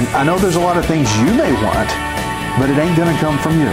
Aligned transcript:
And 0.00 0.08
I 0.16 0.24
know 0.24 0.38
there's 0.38 0.56
a 0.56 0.60
lot 0.60 0.76
of 0.76 0.86
things 0.86 1.14
you 1.18 1.34
may 1.34 1.52
want, 1.52 1.90
but 2.58 2.70
it 2.70 2.78
ain't 2.78 2.96
going 2.96 3.12
to 3.12 3.20
come 3.20 3.38
from 3.38 3.60
you. 3.60 3.68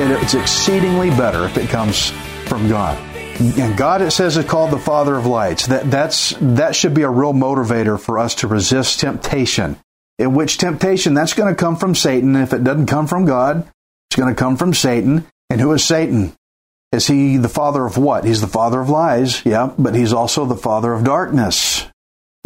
It, 0.00 0.22
it's 0.22 0.34
exceedingly 0.34 1.10
better 1.10 1.44
if 1.44 1.56
it 1.56 1.68
comes 1.68 2.10
from 2.46 2.68
God. 2.68 3.11
And 3.38 3.76
God, 3.76 4.02
it 4.02 4.10
says, 4.10 4.36
is 4.36 4.44
called 4.44 4.70
the 4.70 4.78
Father 4.78 5.16
of 5.16 5.26
lights. 5.26 5.66
That 5.66 5.90
that's 5.90 6.34
that 6.40 6.76
should 6.76 6.94
be 6.94 7.02
a 7.02 7.10
real 7.10 7.32
motivator 7.32 7.98
for 7.98 8.18
us 8.18 8.36
to 8.36 8.48
resist 8.48 9.00
temptation. 9.00 9.78
In 10.18 10.34
which 10.34 10.58
temptation 10.58 11.14
that's 11.14 11.34
going 11.34 11.52
to 11.52 11.58
come 11.58 11.76
from 11.76 11.94
Satan. 11.94 12.36
If 12.36 12.52
it 12.52 12.62
doesn't 12.62 12.86
come 12.86 13.06
from 13.06 13.24
God, 13.24 13.66
it's 14.08 14.16
going 14.16 14.32
to 14.32 14.38
come 14.38 14.56
from 14.56 14.74
Satan. 14.74 15.26
And 15.50 15.60
who 15.60 15.72
is 15.72 15.84
Satan? 15.84 16.32
Is 16.92 17.06
he 17.06 17.38
the 17.38 17.48
father 17.48 17.86
of 17.86 17.96
what? 17.96 18.24
He's 18.24 18.42
the 18.42 18.46
father 18.46 18.80
of 18.80 18.90
lies, 18.90 19.44
yeah, 19.46 19.72
but 19.78 19.94
he's 19.94 20.12
also 20.12 20.44
the 20.44 20.56
father 20.56 20.92
of 20.92 21.04
darkness. 21.04 21.86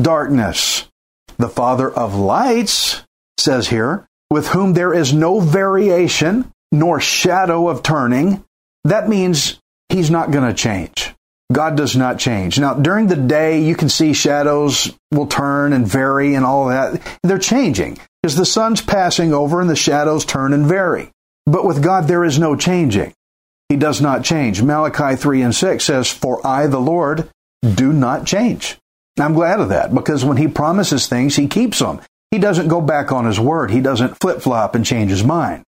Darkness. 0.00 0.88
The 1.36 1.48
father 1.48 1.90
of 1.90 2.14
lights, 2.14 3.02
says 3.38 3.68
here, 3.68 4.06
with 4.30 4.48
whom 4.48 4.72
there 4.72 4.94
is 4.94 5.12
no 5.12 5.40
variation 5.40 6.50
nor 6.72 7.00
shadow 7.00 7.68
of 7.68 7.82
turning. 7.82 8.44
That 8.84 9.08
means 9.08 9.60
he's 9.88 10.10
not 10.10 10.30
going 10.30 10.48
to 10.48 10.54
change. 10.54 11.14
God 11.52 11.76
does 11.76 11.94
not 11.94 12.18
change. 12.18 12.58
Now, 12.58 12.74
during 12.74 13.06
the 13.06 13.16
day, 13.16 13.62
you 13.62 13.76
can 13.76 13.88
see 13.88 14.12
shadows 14.12 14.92
will 15.12 15.28
turn 15.28 15.72
and 15.72 15.86
vary 15.86 16.34
and 16.34 16.44
all 16.44 16.68
that. 16.68 17.00
They're 17.22 17.38
changing 17.38 17.98
because 18.22 18.36
the 18.36 18.44
sun's 18.44 18.82
passing 18.82 19.32
over 19.32 19.60
and 19.60 19.70
the 19.70 19.76
shadows 19.76 20.24
turn 20.24 20.52
and 20.52 20.66
vary. 20.66 21.10
But 21.46 21.64
with 21.64 21.82
God, 21.82 22.08
there 22.08 22.24
is 22.24 22.38
no 22.38 22.56
changing. 22.56 23.14
He 23.68 23.76
does 23.76 24.00
not 24.00 24.24
change. 24.24 24.62
Malachi 24.62 25.16
3 25.16 25.42
and 25.42 25.54
6 25.54 25.84
says, 25.84 26.10
For 26.10 26.44
I, 26.44 26.66
the 26.66 26.80
Lord, 26.80 27.28
do 27.62 27.92
not 27.92 28.26
change. 28.26 28.78
I'm 29.18 29.34
glad 29.34 29.60
of 29.60 29.70
that 29.70 29.94
because 29.94 30.24
when 30.24 30.36
he 30.36 30.48
promises 30.48 31.06
things, 31.06 31.36
he 31.36 31.46
keeps 31.46 31.78
them. 31.78 32.00
He 32.30 32.38
doesn't 32.38 32.68
go 32.68 32.80
back 32.80 33.12
on 33.12 33.24
his 33.24 33.40
word. 33.40 33.70
He 33.70 33.80
doesn't 33.80 34.20
flip 34.20 34.42
flop 34.42 34.74
and 34.74 34.84
change 34.84 35.10
his 35.10 35.24
mind 35.24 35.64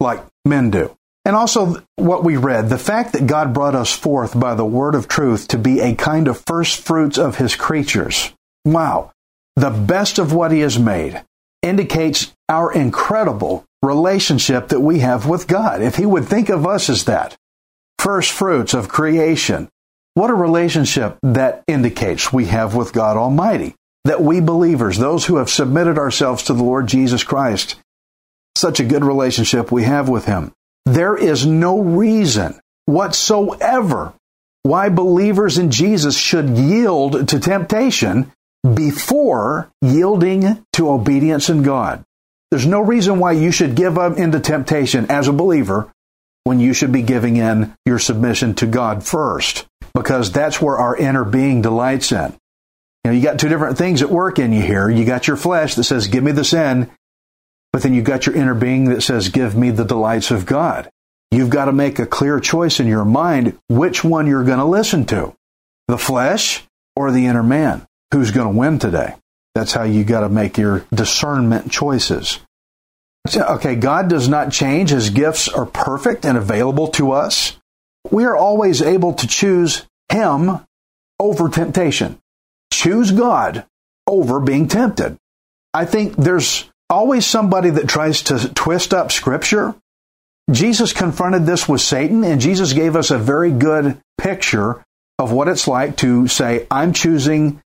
like 0.00 0.22
men 0.44 0.70
do. 0.70 0.94
And 1.24 1.36
also 1.36 1.82
what 1.96 2.24
we 2.24 2.36
read, 2.36 2.68
the 2.68 2.78
fact 2.78 3.12
that 3.12 3.26
God 3.26 3.52
brought 3.52 3.74
us 3.74 3.92
forth 3.92 4.38
by 4.38 4.54
the 4.54 4.64
word 4.64 4.94
of 4.94 5.06
truth 5.06 5.48
to 5.48 5.58
be 5.58 5.80
a 5.80 5.94
kind 5.94 6.28
of 6.28 6.42
first 6.46 6.80
fruits 6.80 7.18
of 7.18 7.36
his 7.36 7.54
creatures. 7.54 8.32
Wow. 8.64 9.12
The 9.56 9.70
best 9.70 10.18
of 10.18 10.32
what 10.32 10.52
he 10.52 10.60
has 10.60 10.78
made 10.78 11.22
indicates 11.62 12.32
our 12.48 12.72
incredible 12.72 13.64
relationship 13.82 14.68
that 14.68 14.80
we 14.80 15.00
have 15.00 15.26
with 15.26 15.46
God. 15.46 15.82
If 15.82 15.96
he 15.96 16.06
would 16.06 16.24
think 16.24 16.48
of 16.48 16.66
us 16.66 16.88
as 16.88 17.04
that, 17.04 17.36
first 17.98 18.32
fruits 18.32 18.72
of 18.72 18.88
creation, 18.88 19.68
what 20.14 20.30
a 20.30 20.34
relationship 20.34 21.18
that 21.22 21.62
indicates 21.66 22.32
we 22.32 22.46
have 22.46 22.74
with 22.74 22.92
God 22.92 23.16
Almighty. 23.16 23.74
That 24.04 24.22
we 24.22 24.40
believers, 24.40 24.96
those 24.96 25.26
who 25.26 25.36
have 25.36 25.50
submitted 25.50 25.98
ourselves 25.98 26.44
to 26.44 26.54
the 26.54 26.64
Lord 26.64 26.86
Jesus 26.86 27.22
Christ, 27.22 27.76
such 28.56 28.80
a 28.80 28.84
good 28.84 29.04
relationship 29.04 29.70
we 29.70 29.84
have 29.84 30.08
with 30.08 30.24
Him. 30.24 30.52
There 30.86 31.16
is 31.16 31.46
no 31.46 31.78
reason 31.80 32.58
whatsoever 32.86 34.12
why 34.62 34.88
believers 34.88 35.58
in 35.58 35.70
Jesus 35.70 36.16
should 36.16 36.50
yield 36.50 37.28
to 37.28 37.40
temptation 37.40 38.32
before 38.74 39.70
yielding 39.80 40.64
to 40.74 40.90
obedience 40.90 41.48
in 41.48 41.62
God. 41.62 42.04
There's 42.50 42.66
no 42.66 42.80
reason 42.80 43.18
why 43.18 43.32
you 43.32 43.52
should 43.52 43.74
give 43.74 43.96
up 43.96 44.18
into 44.18 44.40
temptation 44.40 45.06
as 45.10 45.28
a 45.28 45.32
believer 45.32 45.90
when 46.44 46.60
you 46.60 46.74
should 46.74 46.92
be 46.92 47.02
giving 47.02 47.36
in 47.36 47.74
your 47.86 47.98
submission 47.98 48.54
to 48.56 48.66
God 48.66 49.04
first, 49.04 49.66
because 49.94 50.32
that's 50.32 50.60
where 50.60 50.76
our 50.76 50.96
inner 50.96 51.24
being 51.24 51.62
delights 51.62 52.12
in. 52.12 52.34
You 53.04 53.10
know, 53.10 53.16
you 53.16 53.22
got 53.22 53.38
two 53.38 53.48
different 53.48 53.78
things 53.78 54.02
at 54.02 54.10
work 54.10 54.38
in 54.38 54.52
you 54.52 54.62
here. 54.62 54.90
You 54.90 55.04
got 55.04 55.26
your 55.26 55.36
flesh 55.36 55.74
that 55.76 55.84
says, 55.84 56.08
give 56.08 56.24
me 56.24 56.32
the 56.32 56.44
sin, 56.44 56.90
but 57.72 57.82
then 57.82 57.94
you've 57.94 58.04
got 58.04 58.26
your 58.26 58.36
inner 58.36 58.54
being 58.54 58.86
that 58.86 59.02
says, 59.02 59.28
give 59.28 59.56
me 59.56 59.70
the 59.70 59.84
delights 59.84 60.30
of 60.30 60.46
God. 60.46 60.90
You've 61.30 61.50
got 61.50 61.66
to 61.66 61.72
make 61.72 61.98
a 61.98 62.06
clear 62.06 62.40
choice 62.40 62.80
in 62.80 62.88
your 62.88 63.04
mind 63.04 63.58
which 63.68 64.02
one 64.02 64.26
you're 64.26 64.44
going 64.44 64.58
to 64.58 64.64
listen 64.64 65.06
to, 65.06 65.34
the 65.86 65.98
flesh 65.98 66.64
or 66.96 67.12
the 67.12 67.26
inner 67.26 67.42
man. 67.42 67.86
Who's 68.12 68.32
going 68.32 68.52
to 68.52 68.58
win 68.58 68.78
today? 68.78 69.14
That's 69.54 69.72
how 69.72 69.84
you 69.84 70.04
got 70.04 70.20
to 70.20 70.28
make 70.28 70.58
your 70.58 70.84
discernment 70.92 71.70
choices. 71.70 72.40
Okay, 73.36 73.76
God 73.76 74.08
does 74.08 74.28
not 74.28 74.50
change. 74.50 74.90
His 74.90 75.10
gifts 75.10 75.48
are 75.48 75.66
perfect 75.66 76.24
and 76.24 76.38
available 76.38 76.88
to 76.88 77.12
us. 77.12 77.56
We 78.10 78.24
are 78.24 78.36
always 78.36 78.82
able 78.82 79.14
to 79.14 79.26
choose 79.26 79.86
Him 80.08 80.60
over 81.18 81.48
temptation. 81.48 82.18
Choose 82.72 83.12
God 83.12 83.66
over 84.06 84.40
being 84.40 84.68
tempted. 84.68 85.18
I 85.74 85.84
think 85.84 86.16
there's 86.16 86.69
always 86.90 87.24
somebody 87.24 87.70
that 87.70 87.88
tries 87.88 88.22
to 88.24 88.52
twist 88.52 88.92
up 88.92 89.12
Scripture. 89.12 89.74
Jesus 90.50 90.92
confronted 90.92 91.46
this 91.46 91.68
with 91.68 91.80
Satan, 91.80 92.24
and 92.24 92.40
Jesus 92.40 92.72
gave 92.72 92.96
us 92.96 93.10
a 93.10 93.18
very 93.18 93.52
good 93.52 93.98
picture 94.18 94.84
of 95.18 95.32
what 95.32 95.48
it's 95.48 95.68
like 95.68 95.96
to 95.98 96.26
say, 96.26 96.66
I'm 96.70 96.92
choosing 96.92 97.62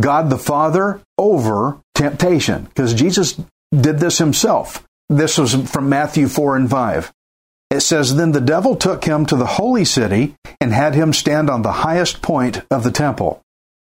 God 0.00 0.30
the 0.30 0.38
Father 0.38 1.00
over 1.18 1.80
temptation, 1.94 2.64
because 2.64 2.94
Jesus 2.94 3.40
did 3.72 3.98
this 3.98 4.18
himself. 4.18 4.86
This 5.08 5.36
was 5.36 5.54
from 5.70 5.88
Matthew 5.88 6.28
4 6.28 6.56
and 6.56 6.70
5. 6.70 7.12
It 7.70 7.80
says, 7.80 8.14
Then 8.14 8.32
the 8.32 8.40
devil 8.40 8.76
took 8.76 9.04
him 9.04 9.26
to 9.26 9.36
the 9.36 9.46
holy 9.46 9.84
city 9.84 10.36
and 10.60 10.72
had 10.72 10.94
him 10.94 11.12
stand 11.12 11.50
on 11.50 11.62
the 11.62 11.72
highest 11.72 12.22
point 12.22 12.62
of 12.70 12.84
the 12.84 12.90
temple. 12.90 13.42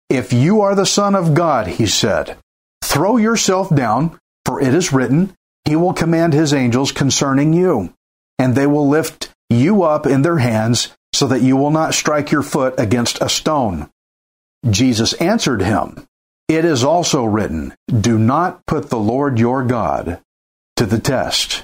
If 0.09 0.34
you 0.34 0.61
are 0.61 0.75
the 0.75 0.85
Son 0.85 1.16
of 1.16 1.34
God, 1.34 1.67
he 1.67 1.85
said, 1.85 2.38
throw 2.84 3.17
yourself 3.17 3.73
down, 3.73 4.17
for 4.47 4.62
it 4.62 4.74
is 4.74 4.94
written, 4.94 5.35
He 5.66 5.75
will 5.75 5.94
command 5.94 6.34
His 6.34 6.53
angels 6.53 6.94
concerning 6.94 7.52
you, 7.52 7.94
and 8.40 8.56
they 8.56 8.66
will 8.66 8.88
lift 8.88 9.30
you 9.50 9.84
up 9.84 10.08
in 10.08 10.22
their 10.22 10.38
hands, 10.38 10.96
so 11.12 11.28
that 11.28 11.41
you 11.41 11.58
will 11.58 11.69
not 11.69 11.94
strike 11.94 12.31
your 12.31 12.44
foot 12.44 12.75
against 12.78 13.22
a 13.22 13.28
stone. 13.28 13.90
Jesus 14.69 15.13
answered 15.16 15.62
him, 15.62 16.06
It 16.47 16.63
is 16.63 16.84
also 16.84 17.25
written, 17.25 17.74
Do 17.88 18.18
not 18.18 18.66
put 18.66 18.90
the 18.90 18.97
Lord 18.97 19.38
your 19.38 19.63
God 19.63 20.22
to 20.78 20.85
the 20.85 21.00
test. 21.00 21.64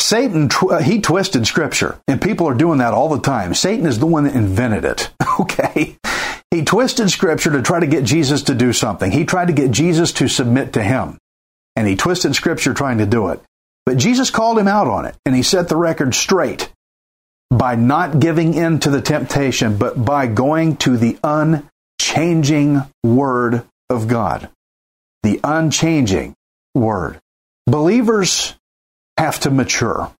Satan, 0.00 0.48
tw- 0.48 0.72
uh, 0.72 0.78
he 0.78 1.00
twisted 1.00 1.46
scripture, 1.46 2.00
and 2.08 2.20
people 2.20 2.48
are 2.48 2.54
doing 2.54 2.78
that 2.78 2.94
all 2.94 3.08
the 3.08 3.20
time. 3.20 3.54
Satan 3.54 3.86
is 3.86 4.00
the 4.00 4.06
one 4.06 4.24
that 4.24 4.34
invented 4.34 4.84
it. 4.84 5.10
Okay. 5.40 5.96
He 6.52 6.64
twisted 6.64 7.10
scripture 7.10 7.50
to 7.50 7.62
try 7.62 7.80
to 7.80 7.88
get 7.88 8.04
Jesus 8.04 8.42
to 8.44 8.54
do 8.54 8.72
something. 8.72 9.10
He 9.10 9.24
tried 9.24 9.48
to 9.48 9.52
get 9.52 9.72
Jesus 9.72 10.12
to 10.12 10.28
submit 10.28 10.74
to 10.74 10.82
him. 10.84 11.18
And 11.76 11.88
he 11.88 11.96
twisted 11.96 12.34
scripture 12.34 12.74
trying 12.74 12.98
to 12.98 13.06
do 13.06 13.28
it. 13.28 13.40
But 13.86 13.98
Jesus 13.98 14.30
called 14.30 14.58
him 14.58 14.68
out 14.68 14.86
on 14.86 15.04
it, 15.06 15.16
and 15.26 15.34
he 15.34 15.42
set 15.42 15.68
the 15.68 15.76
record 15.76 16.14
straight 16.14 16.70
by 17.50 17.76
not 17.76 18.18
giving 18.18 18.54
in 18.54 18.80
to 18.80 18.90
the 18.90 19.02
temptation, 19.02 19.76
but 19.76 20.02
by 20.02 20.26
going 20.26 20.76
to 20.78 20.96
the 20.96 21.18
unchanging 21.22 22.82
Word 23.02 23.64
of 23.90 24.08
God. 24.08 24.48
The 25.22 25.40
unchanging 25.44 26.34
Word. 26.74 27.20
Believers 27.66 28.54
have 29.16 29.40
to 29.40 29.50
mature. 29.50 30.12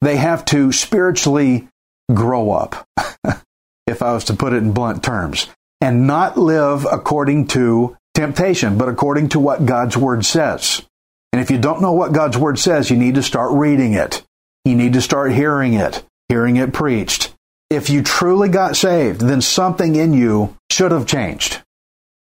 They 0.00 0.16
have 0.16 0.44
to 0.46 0.72
spiritually 0.72 1.68
grow 2.12 2.52
up, 2.52 2.86
if 3.86 4.02
I 4.02 4.12
was 4.12 4.24
to 4.24 4.34
put 4.34 4.52
it 4.52 4.62
in 4.62 4.72
blunt 4.72 5.02
terms, 5.02 5.46
and 5.80 6.06
not 6.06 6.38
live 6.38 6.86
according 6.90 7.48
to 7.48 7.96
temptation, 8.14 8.78
but 8.78 8.88
according 8.88 9.30
to 9.30 9.40
what 9.40 9.66
God's 9.66 9.96
Word 9.96 10.24
says. 10.24 10.82
And 11.32 11.40
if 11.40 11.50
you 11.50 11.58
don't 11.58 11.82
know 11.82 11.92
what 11.92 12.12
God's 12.12 12.36
Word 12.36 12.58
says, 12.58 12.90
you 12.90 12.96
need 12.96 13.14
to 13.14 13.22
start 13.22 13.52
reading 13.52 13.94
it. 13.94 14.24
You 14.64 14.74
need 14.74 14.94
to 14.94 15.00
start 15.00 15.32
hearing 15.32 15.74
it, 15.74 16.04
hearing 16.28 16.56
it 16.56 16.72
preached. 16.72 17.34
If 17.70 17.88
you 17.88 18.02
truly 18.02 18.48
got 18.48 18.76
saved, 18.76 19.20
then 19.20 19.40
something 19.40 19.94
in 19.94 20.12
you 20.12 20.56
should 20.70 20.90
have 20.90 21.06
changed. 21.06 21.62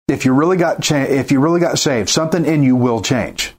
If 0.08 0.24
you 0.24 0.32
really 0.32 0.56
got 0.56 0.82
cha- 0.82 0.96
if 1.02 1.30
you 1.30 1.40
really 1.40 1.60
got 1.60 1.78
saved, 1.78 2.08
something 2.08 2.44
in 2.44 2.62
you 2.62 2.74
will 2.74 3.00
change 3.00 3.54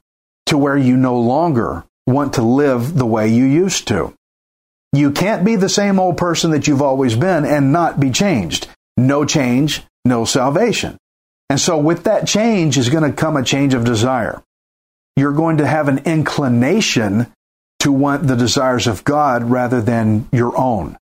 to 0.46 0.58
where 0.58 0.76
you 0.76 0.96
no 0.96 1.18
longer 1.18 1.84
want 2.06 2.34
to 2.34 2.42
live 2.42 2.96
the 2.96 3.06
way 3.06 3.28
you 3.28 3.44
used 3.44 3.88
to. 3.88 4.12
You 4.92 5.12
can't 5.12 5.44
be 5.44 5.56
the 5.56 5.68
same 5.68 6.00
old 6.00 6.16
person 6.16 6.50
that 6.50 6.66
you've 6.66 6.82
always 6.82 7.14
been 7.14 7.44
and 7.44 7.72
not 7.72 8.00
be 8.00 8.10
changed. 8.10 8.68
No 8.96 9.24
change, 9.24 9.82
no 10.04 10.24
salvation. 10.24 10.98
And 11.48 11.60
so 11.60 11.78
with 11.78 12.04
that 12.04 12.26
change 12.26 12.76
is 12.76 12.88
going 12.88 13.08
to 13.08 13.16
come 13.16 13.36
a 13.36 13.44
change 13.44 13.74
of 13.74 13.84
desire. 13.84 14.42
You're 15.16 15.32
going 15.32 15.58
to 15.58 15.66
have 15.66 15.88
an 15.88 15.98
inclination 15.98 17.32
to 17.80 17.92
want 17.92 18.26
the 18.26 18.36
desires 18.36 18.86
of 18.86 19.04
God 19.04 19.44
rather 19.44 19.80
than 19.80 20.28
your 20.32 20.56
own. 20.56 20.96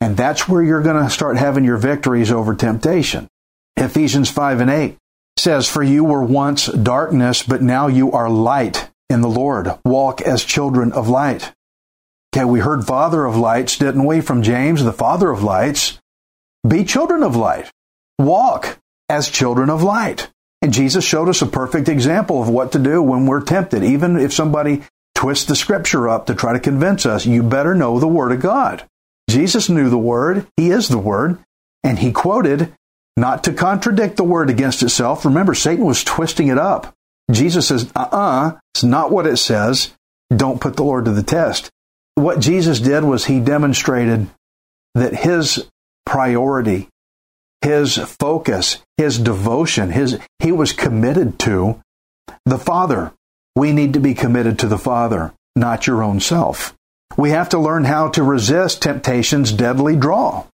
And 0.00 0.16
that's 0.16 0.48
where 0.48 0.62
you're 0.62 0.82
going 0.82 1.02
to 1.02 1.10
start 1.10 1.36
having 1.36 1.64
your 1.64 1.76
victories 1.76 2.32
over 2.32 2.54
temptation. 2.54 3.28
Ephesians 3.76 4.30
5 4.30 4.60
and 4.60 4.70
8 4.70 4.96
says, 5.38 5.68
For 5.68 5.82
you 5.82 6.04
were 6.04 6.22
once 6.22 6.66
darkness, 6.66 7.42
but 7.42 7.62
now 7.62 7.86
you 7.86 8.12
are 8.12 8.30
light 8.30 8.90
in 9.08 9.20
the 9.20 9.28
Lord. 9.28 9.68
Walk 9.84 10.20
as 10.22 10.44
children 10.44 10.92
of 10.92 11.08
light. 11.08 11.52
Okay, 12.34 12.44
we 12.44 12.60
heard 12.60 12.86
father 12.86 13.24
of 13.24 13.36
lights, 13.36 13.76
didn't 13.76 14.06
we, 14.06 14.20
from 14.20 14.42
James, 14.42 14.84
the 14.84 14.92
father 14.92 15.30
of 15.30 15.42
lights. 15.42 15.98
Be 16.66 16.84
children 16.84 17.22
of 17.22 17.34
light. 17.34 17.70
Walk 18.18 18.78
as 19.08 19.28
children 19.28 19.68
of 19.68 19.82
light. 19.82 20.30
And 20.62 20.72
Jesus 20.72 21.04
showed 21.04 21.28
us 21.28 21.42
a 21.42 21.46
perfect 21.46 21.88
example 21.88 22.42
of 22.42 22.48
what 22.48 22.72
to 22.72 22.78
do 22.78 23.02
when 23.02 23.26
we're 23.26 23.42
tempted. 23.42 23.82
Even 23.82 24.18
if 24.18 24.32
somebody 24.32 24.82
twists 25.14 25.46
the 25.46 25.56
scripture 25.56 26.08
up 26.08 26.26
to 26.26 26.34
try 26.34 26.52
to 26.52 26.60
convince 26.60 27.06
us, 27.06 27.26
you 27.26 27.42
better 27.42 27.74
know 27.74 27.98
the 27.98 28.08
Word 28.08 28.32
of 28.32 28.40
God. 28.40 28.84
Jesus 29.28 29.68
knew 29.68 29.88
the 29.88 29.98
Word. 29.98 30.46
He 30.56 30.70
is 30.70 30.88
the 30.88 30.98
Word. 30.98 31.38
And 31.82 31.98
he 31.98 32.12
quoted, 32.12 32.74
not 33.16 33.44
to 33.44 33.52
contradict 33.52 34.16
the 34.16 34.24
Word 34.24 34.50
against 34.50 34.82
itself. 34.82 35.24
Remember, 35.24 35.54
Satan 35.54 35.84
was 35.84 36.04
twisting 36.04 36.48
it 36.48 36.58
up. 36.58 36.94
Jesus 37.30 37.68
says, 37.68 37.90
uh 37.94 38.00
uh-uh, 38.00 38.48
uh, 38.48 38.58
it's 38.74 38.84
not 38.84 39.10
what 39.10 39.26
it 39.26 39.36
says. 39.36 39.94
Don't 40.34 40.60
put 40.60 40.76
the 40.76 40.84
Lord 40.84 41.06
to 41.06 41.12
the 41.12 41.22
test. 41.22 41.70
What 42.14 42.40
Jesus 42.40 42.80
did 42.80 43.04
was 43.04 43.24
he 43.24 43.40
demonstrated 43.40 44.28
that 44.94 45.14
his 45.14 45.68
priority, 46.04 46.88
his 47.62 47.96
focus, 47.96 48.78
his 48.96 49.18
devotion, 49.18 49.90
his, 49.90 50.18
he 50.38 50.52
was 50.52 50.72
committed 50.72 51.38
to 51.40 51.80
the 52.46 52.58
Father. 52.58 53.12
We 53.56 53.72
need 53.72 53.92
to 53.94 54.00
be 54.00 54.14
committed 54.14 54.58
to 54.60 54.68
the 54.68 54.78
Father, 54.78 55.32
not 55.56 55.86
your 55.86 56.02
own 56.02 56.20
self. 56.20 56.74
We 57.16 57.30
have 57.30 57.48
to 57.50 57.58
learn 57.58 57.84
how 57.84 58.08
to 58.10 58.22
resist 58.22 58.80
temptation's 58.80 59.52
deadly 59.52 59.96
draw, 59.96 60.46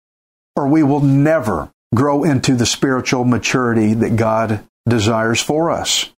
or 0.56 0.66
we 0.66 0.82
will 0.82 1.00
never 1.00 1.70
grow 1.94 2.24
into 2.24 2.54
the 2.54 2.66
spiritual 2.66 3.24
maturity 3.24 3.94
that 3.94 4.16
God 4.16 4.64
desires 4.88 5.40
for 5.40 5.70
us. 5.70 6.10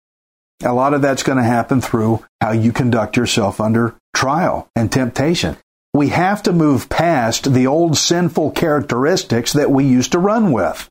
A 0.64 0.74
lot 0.74 0.94
of 0.94 1.02
that's 1.02 1.24
going 1.24 1.38
to 1.38 1.44
happen 1.44 1.82
through 1.82 2.26
how 2.42 2.52
you 2.52 2.72
conduct 2.72 3.18
yourself 3.18 3.60
under 3.60 3.96
trial 4.16 4.70
and 4.76 4.92
temptation. 4.92 5.58
We 5.98 6.10
have 6.10 6.44
to 6.44 6.54
move 6.54 6.90
past 6.90 7.52
the 7.56 7.66
old 7.66 7.98
sinful 7.98 8.52
characteristics 8.52 9.54
that 9.54 9.72
we 9.72 9.84
used 9.84 10.12
to 10.12 10.20
run 10.20 10.52
with. 10.52 10.88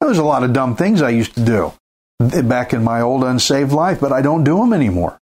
There's 0.00 0.16
a 0.16 0.24
lot 0.24 0.42
of 0.42 0.54
dumb 0.54 0.74
things 0.74 1.02
I 1.02 1.10
used 1.10 1.34
to 1.34 1.44
do 1.44 1.74
back 2.18 2.72
in 2.72 2.82
my 2.82 3.02
old 3.02 3.24
unsaved 3.24 3.72
life, 3.72 4.00
but 4.00 4.10
I 4.10 4.22
don't 4.22 4.44
do 4.44 4.56
them 4.56 4.72
anymore 4.72 5.18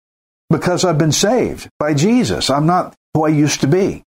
because 0.52 0.86
I've 0.86 1.00
been 1.00 1.12
saved 1.12 1.68
by 1.80 1.96
Jesus. 1.96 2.52
I'm 2.52 2.68
not 2.68 2.94
who 3.16 3.26
I 3.26 3.30
used 3.30 3.62
to 3.62 3.68
be. 3.68 4.04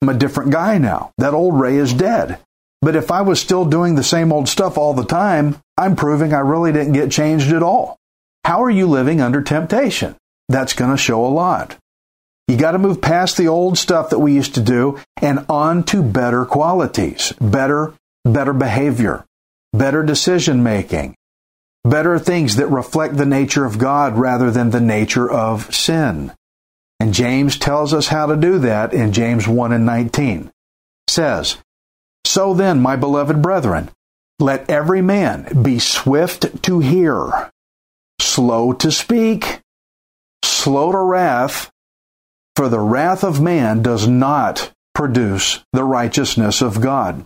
I'm 0.00 0.10
a 0.10 0.14
different 0.14 0.52
guy 0.52 0.78
now. 0.78 1.10
That 1.18 1.34
old 1.34 1.58
Ray 1.58 1.76
is 1.76 1.92
dead. 1.92 2.38
But 2.80 2.94
if 2.94 3.10
I 3.10 3.22
was 3.22 3.40
still 3.40 3.64
doing 3.64 3.96
the 3.96 4.04
same 4.04 4.32
old 4.32 4.48
stuff 4.48 4.78
all 4.78 4.94
the 4.94 5.04
time, 5.04 5.56
I'm 5.76 5.96
proving 5.96 6.32
I 6.32 6.38
really 6.38 6.70
didn't 6.70 6.92
get 6.92 7.10
changed 7.10 7.52
at 7.52 7.64
all. 7.64 7.98
How 8.44 8.62
are 8.62 8.70
you 8.70 8.86
living 8.86 9.20
under 9.20 9.42
temptation? 9.42 10.14
That's 10.48 10.72
going 10.72 10.92
to 10.92 10.96
show 10.96 11.26
a 11.26 11.34
lot. 11.34 11.78
You 12.52 12.58
got 12.58 12.72
to 12.72 12.78
move 12.78 13.00
past 13.00 13.38
the 13.38 13.48
old 13.48 13.78
stuff 13.78 14.10
that 14.10 14.18
we 14.18 14.34
used 14.34 14.56
to 14.56 14.60
do 14.60 15.00
and 15.22 15.46
on 15.48 15.84
to 15.84 16.02
better 16.02 16.44
qualities, 16.44 17.32
better, 17.40 17.94
better 18.26 18.52
behavior, 18.52 19.24
better 19.72 20.02
decision 20.02 20.62
making, 20.62 21.16
better 21.82 22.18
things 22.18 22.56
that 22.56 22.66
reflect 22.66 23.16
the 23.16 23.24
nature 23.24 23.64
of 23.64 23.78
God 23.78 24.18
rather 24.18 24.50
than 24.50 24.68
the 24.68 24.82
nature 24.82 25.30
of 25.30 25.74
sin. 25.74 26.30
And 27.00 27.14
James 27.14 27.56
tells 27.56 27.94
us 27.94 28.08
how 28.08 28.26
to 28.26 28.36
do 28.36 28.58
that 28.58 28.92
in 28.92 29.14
James 29.14 29.48
1 29.48 29.72
and 29.72 29.86
19. 29.86 30.40
It 30.40 30.52
says, 31.08 31.56
So 32.26 32.52
then, 32.52 32.82
my 32.82 32.96
beloved 32.96 33.40
brethren, 33.40 33.90
let 34.38 34.68
every 34.68 35.00
man 35.00 35.62
be 35.62 35.78
swift 35.78 36.62
to 36.64 36.80
hear, 36.80 37.50
slow 38.20 38.74
to 38.74 38.92
speak, 38.92 39.60
slow 40.44 40.92
to 40.92 40.98
wrath, 40.98 41.71
for 42.56 42.68
the 42.68 42.80
wrath 42.80 43.24
of 43.24 43.40
man 43.40 43.82
does 43.82 44.06
not 44.06 44.72
produce 44.94 45.64
the 45.72 45.84
righteousness 45.84 46.60
of 46.60 46.80
God. 46.80 47.24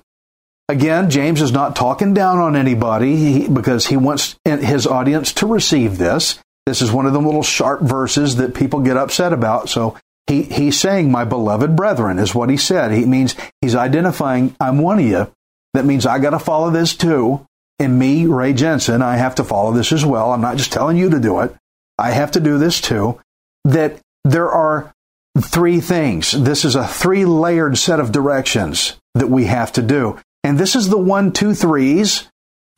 Again, 0.69 1.11
James 1.11 1.41
is 1.41 1.53
not 1.53 1.77
talking 1.77 2.13
down 2.13 2.39
on 2.39 2.57
anybody 2.57 3.49
because 3.49 3.87
he 3.87 3.97
wants 3.97 4.37
his 4.45 4.87
audience 4.87 5.33
to 5.35 5.47
receive 5.47 5.99
this. 5.99 6.41
This 6.67 6.83
is 6.83 6.91
one 6.91 7.07
of 7.07 7.13
the 7.13 7.21
little 7.21 7.45
sharp 7.45 7.83
verses 7.83 8.37
that 8.37 8.55
people 8.55 8.81
get 8.81 8.97
upset 8.97 9.33
about. 9.33 9.69
So 9.69 9.97
he, 10.27 10.43
he's 10.43 10.79
saying, 10.79 11.11
My 11.11 11.25
beloved 11.25 11.77
brethren, 11.77 12.19
is 12.19 12.35
what 12.35 12.51
he 12.51 12.57
said. 12.57 12.91
He 12.91 13.05
means 13.05 13.37
he's 13.61 13.77
identifying, 13.77 14.57
I'm 14.59 14.79
one 14.79 14.99
of 14.99 15.05
you. 15.05 15.33
That 15.75 15.85
means 15.85 16.05
I 16.05 16.19
got 16.19 16.31
to 16.31 16.39
follow 16.41 16.71
this 16.71 16.97
too. 16.97 17.47
And 17.79 17.99
me, 17.99 18.27
Ray 18.27 18.53
Jensen, 18.53 19.03
I 19.03 19.19
have 19.19 19.37
to 19.37 19.45
follow 19.45 19.73
this 19.73 19.93
as 19.93 20.05
well. 20.05 20.33
I'm 20.33 20.41
not 20.41 20.57
just 20.57 20.73
telling 20.73 20.97
you 20.97 21.11
to 21.11 21.21
do 21.21 21.41
it. 21.41 21.55
I 21.99 22.11
have 22.11 22.33
to 22.33 22.41
do 22.41 22.59
this 22.59 22.81
too. 22.81 23.21
That 23.65 24.01
there 24.25 24.51
are 24.51 24.93
three 25.41 25.81
things. 25.81 26.33
This 26.33 26.65
is 26.65 26.75
a 26.75 26.87
three 26.87 27.25
layered 27.25 27.79
set 27.79 28.01
of 28.01 28.13
directions 28.13 28.99
that 29.15 29.29
we 29.29 29.45
have 29.45 29.73
to 29.73 29.83
do. 29.83 30.19
And 30.45 30.59
this 30.59 30.77
is 30.77 30.89
the 30.89 30.99
one, 30.99 31.33
two, 31.33 31.55
threes 31.55 32.29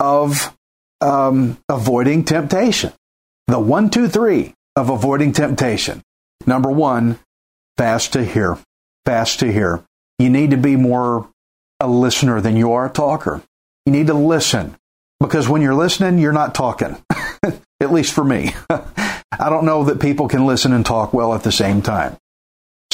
of 0.01 0.57
um, 1.01 1.59
avoiding 1.69 2.25
temptation. 2.25 2.93
The 3.47 3.59
one, 3.59 3.91
two, 3.91 4.09
three 4.09 4.55
of 4.77 4.91
avoiding 4.91 5.33
temptation. 5.33 6.03
Number 6.47 6.71
one, 6.71 7.19
fast 7.77 8.13
to 8.15 8.25
hear. 8.25 8.59
Fast 9.05 9.41
to 9.41 9.53
hear. 9.53 9.85
You 10.19 10.31
need 10.31 10.51
to 10.51 10.57
be 10.57 10.77
more 10.77 11.29
a 11.81 11.89
listener 11.89 12.41
than 12.41 12.57
you 12.57 12.73
are 12.73 12.87
a 12.87 12.91
talker. 12.91 13.43
You 13.87 13.93
need 13.93 14.09
to 14.09 14.15
listen 14.15 14.77
because 15.21 15.49
when 15.49 15.63
you're 15.63 15.75
listening, 15.75 16.19
you're 16.19 16.33
not 16.33 16.55
talking. 16.55 17.03
at 17.81 17.93
least 17.93 18.13
for 18.13 18.25
me. 18.25 18.55
I 18.71 19.51
don't 19.51 19.65
know 19.65 19.85
that 19.85 20.01
people 20.01 20.29
can 20.29 20.47
listen 20.47 20.73
and 20.73 20.85
talk 20.85 21.13
well 21.13 21.35
at 21.35 21.43
the 21.43 21.53
same 21.53 21.83
time. 21.83 22.17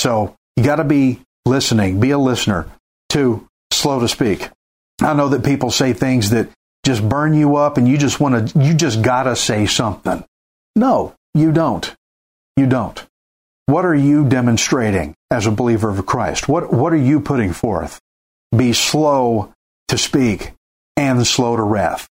So 0.05 0.37
you 0.55 0.63
got 0.63 0.77
to 0.77 0.85
be 0.85 1.21
listening, 1.47 1.99
be 1.99 2.11
a 2.11 2.19
listener. 2.19 2.67
Two, 3.09 3.49
slow 3.73 4.01
to 4.01 4.07
speak. 4.07 4.51
I 5.01 5.15
know 5.15 5.31
that 5.31 5.47
people 5.47 5.71
say 5.71 5.95
things 5.95 6.29
that 6.29 6.51
just 6.85 7.09
burn 7.09 7.33
you 7.33 7.57
up 7.57 7.79
and 7.79 7.89
you 7.89 7.97
just 7.97 8.21
want 8.21 8.51
to, 8.51 8.59
you 8.59 8.75
just 8.75 9.01
got 9.01 9.23
to 9.23 9.35
say 9.35 9.65
something. 9.65 10.23
No, 10.77 11.15
you 11.33 11.53
don't. 11.53 11.91
You 12.59 12.67
don't. 12.67 13.03
What 13.65 13.87
are 13.87 13.95
you 13.95 14.29
demonstrating 14.29 15.15
as 15.31 15.47
a 15.47 15.51
believer 15.51 15.89
of 15.89 16.05
Christ? 16.05 16.51
What, 16.51 16.71
what 16.71 16.93
are 16.93 16.97
you 16.97 17.21
putting 17.21 17.55
forth? 17.55 17.99
Be 18.55 18.75
slow 18.75 19.55
to 19.89 19.97
speak 19.97 20.53
and 20.99 21.27
slow 21.27 21.57
to 21.57 21.63
wrath. 21.63 22.11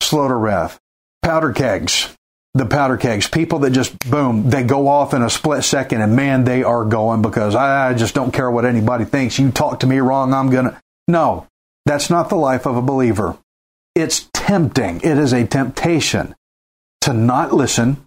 Slow 0.00 0.28
to 0.28 0.36
wrath 0.36 0.78
powder 1.22 1.52
kegs. 1.52 2.14
The 2.54 2.66
powder 2.66 2.98
kegs, 2.98 3.28
people 3.28 3.60
that 3.60 3.70
just 3.70 3.98
boom, 4.10 4.50
they 4.50 4.62
go 4.62 4.86
off 4.86 5.14
in 5.14 5.22
a 5.22 5.30
split 5.30 5.64
second, 5.64 6.02
and 6.02 6.14
man, 6.14 6.44
they 6.44 6.62
are 6.62 6.84
going 6.84 7.22
because 7.22 7.54
I 7.54 7.94
just 7.94 8.14
don't 8.14 8.32
care 8.32 8.50
what 8.50 8.66
anybody 8.66 9.06
thinks. 9.06 9.38
You 9.38 9.50
talk 9.50 9.80
to 9.80 9.86
me 9.86 9.98
wrong, 9.98 10.34
I'm 10.34 10.50
gonna. 10.50 10.78
No, 11.08 11.46
that's 11.86 12.10
not 12.10 12.28
the 12.28 12.36
life 12.36 12.66
of 12.66 12.76
a 12.76 12.82
believer. 12.82 13.38
It's 13.94 14.28
tempting. 14.34 14.96
It 14.98 15.18
is 15.18 15.32
a 15.32 15.46
temptation 15.46 16.34
to 17.02 17.12
not 17.12 17.52
listen, 17.52 18.04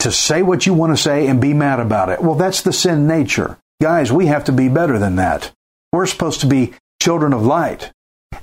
to 0.00 0.12
say 0.12 0.42
what 0.42 0.66
you 0.66 0.74
want 0.74 0.96
to 0.96 1.02
say 1.02 1.26
and 1.26 1.40
be 1.40 1.54
mad 1.54 1.80
about 1.80 2.08
it. 2.08 2.22
Well, 2.22 2.34
that's 2.34 2.62
the 2.62 2.72
sin 2.72 3.06
nature. 3.06 3.58
Guys, 3.80 4.12
we 4.12 4.26
have 4.26 4.44
to 4.44 4.52
be 4.52 4.68
better 4.68 4.98
than 4.98 5.16
that. 5.16 5.52
We're 5.92 6.06
supposed 6.06 6.40
to 6.40 6.46
be 6.46 6.74
children 7.00 7.32
of 7.32 7.46
light 7.46 7.92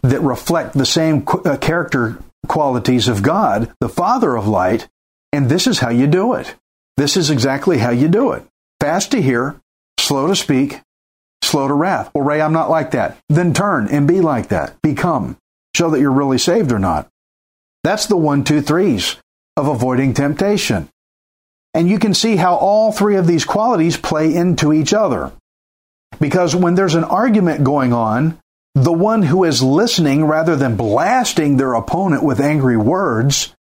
that 0.01 0.21
reflect 0.21 0.73
the 0.73 0.85
same 0.85 1.25
uh, 1.27 1.57
character 1.57 2.19
qualities 2.47 3.07
of 3.07 3.21
God, 3.21 3.71
the 3.79 3.89
Father 3.89 4.35
of 4.35 4.47
light, 4.47 4.87
and 5.35 5.49
this 5.49 5.67
is 5.67 5.79
how 5.79 5.89
you 5.89 6.07
do 6.07 6.33
it. 6.33 6.55
This 6.97 7.17
is 7.17 7.29
exactly 7.29 7.77
how 7.77 7.91
you 7.91 8.07
do 8.07 8.31
it. 8.31 8.43
Fast 8.79 9.11
to 9.11 9.21
hear, 9.21 9.59
slow 9.99 10.27
to 10.27 10.35
speak, 10.35 10.81
slow 11.43 11.67
to 11.67 11.73
wrath. 11.73 12.09
Well, 12.13 12.25
Ray, 12.25 12.41
I'm 12.41 12.53
not 12.53 12.69
like 12.69 12.91
that. 12.91 13.17
Then 13.29 13.53
turn 13.53 13.87
and 13.89 14.07
be 14.07 14.21
like 14.21 14.49
that. 14.49 14.81
Become. 14.81 15.37
Show 15.75 15.89
that 15.91 15.99
you're 15.99 16.11
really 16.11 16.37
saved 16.37 16.71
or 16.71 16.79
not. 16.79 17.07
That's 17.83 18.07
the 18.07 18.17
one, 18.17 18.43
two, 18.43 18.61
threes 18.61 19.17
of 19.57 19.67
avoiding 19.67 20.13
temptation. 20.13 20.89
And 21.73 21.89
you 21.89 21.99
can 21.99 22.13
see 22.13 22.37
how 22.37 22.55
all 22.55 22.91
three 22.91 23.17
of 23.17 23.27
these 23.27 23.45
qualities 23.45 23.97
play 23.97 24.33
into 24.33 24.71
each 24.71 24.93
other. 24.93 25.33
Because 26.19 26.55
when 26.55 26.75
there's 26.75 26.95
an 26.95 27.03
argument 27.03 27.63
going 27.65 27.91
on 27.91 28.39
The 28.75 28.91
one 28.91 29.21
who 29.21 29.45
is 29.45 29.63
listening 29.63 30.25
rather 30.25 30.57
than 30.57 30.75
blasting 30.75 31.55
their 31.55 31.73
opponent 31.73 32.23
with 32.23 32.41
angry 32.41 32.75
words 32.75 33.55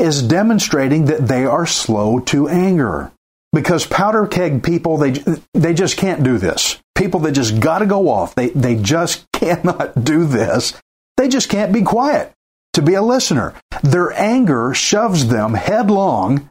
is 0.00 0.22
demonstrating 0.22 1.06
that 1.06 1.28
they 1.28 1.44
are 1.44 1.66
slow 1.66 2.20
to 2.20 2.48
anger. 2.48 3.12
Because 3.52 3.86
powder 3.86 4.26
keg 4.26 4.62
people, 4.62 4.96
they, 4.96 5.22
they 5.54 5.74
just 5.74 5.96
can't 5.96 6.22
do 6.22 6.38
this. 6.38 6.78
People 6.94 7.20
that 7.20 7.32
just 7.32 7.60
gotta 7.60 7.86
go 7.86 8.08
off, 8.08 8.34
they, 8.34 8.50
they 8.50 8.76
just 8.76 9.26
cannot 9.32 10.04
do 10.04 10.24
this. 10.24 10.74
They 11.16 11.28
just 11.28 11.48
can't 11.48 11.72
be 11.72 11.82
quiet 11.82 12.32
to 12.74 12.82
be 12.82 12.94
a 12.94 13.02
listener. 13.02 13.54
Their 13.82 14.12
anger 14.12 14.72
shoves 14.74 15.28
them 15.28 15.54
headlong 15.54 16.48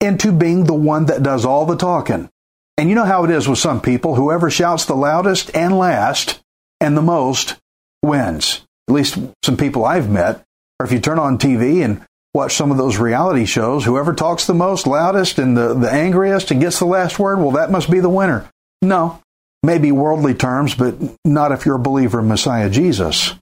into 0.00 0.32
being 0.32 0.64
the 0.64 0.74
one 0.74 1.06
that 1.06 1.22
does 1.22 1.44
all 1.44 1.66
the 1.66 1.76
talking. 1.76 2.28
And 2.76 2.88
you 2.88 2.94
know 2.94 3.04
how 3.04 3.24
it 3.24 3.30
is 3.30 3.46
with 3.46 3.58
some 3.58 3.80
people 3.80 4.14
whoever 4.14 4.50
shouts 4.50 4.86
the 4.86 4.94
loudest 4.94 5.54
and 5.54 5.76
last 5.76 6.40
and 6.80 6.96
the 6.96 7.02
most 7.02 7.56
wins. 8.02 8.64
At 8.88 8.94
least 8.94 9.18
some 9.44 9.56
people 9.56 9.84
I've 9.84 10.10
met. 10.10 10.42
Or 10.78 10.86
if 10.86 10.92
you 10.92 10.98
turn 10.98 11.18
on 11.18 11.38
TV 11.38 11.84
and 11.84 12.02
watch 12.34 12.54
some 12.54 12.70
of 12.70 12.76
those 12.76 12.98
reality 12.98 13.44
shows, 13.44 13.84
whoever 13.84 14.14
talks 14.14 14.46
the 14.46 14.54
most, 14.54 14.86
loudest, 14.86 15.38
and 15.38 15.56
the, 15.56 15.74
the 15.74 15.90
angriest 15.90 16.50
and 16.50 16.60
gets 16.60 16.78
the 16.78 16.84
last 16.84 17.18
word, 17.18 17.38
well, 17.38 17.52
that 17.52 17.70
must 17.70 17.90
be 17.90 18.00
the 18.00 18.08
winner. 18.08 18.48
No, 18.82 19.20
maybe 19.62 19.92
worldly 19.92 20.34
terms, 20.34 20.74
but 20.74 20.94
not 21.24 21.52
if 21.52 21.66
you're 21.66 21.76
a 21.76 21.80
believer 21.80 22.20
in 22.20 22.28
Messiah 22.28 22.70
Jesus. 22.70 23.34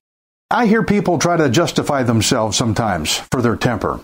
I 0.50 0.66
hear 0.66 0.82
people 0.82 1.18
try 1.18 1.36
to 1.36 1.50
justify 1.50 2.02
themselves 2.02 2.56
sometimes 2.56 3.18
for 3.30 3.42
their 3.42 3.56
temper, 3.56 4.00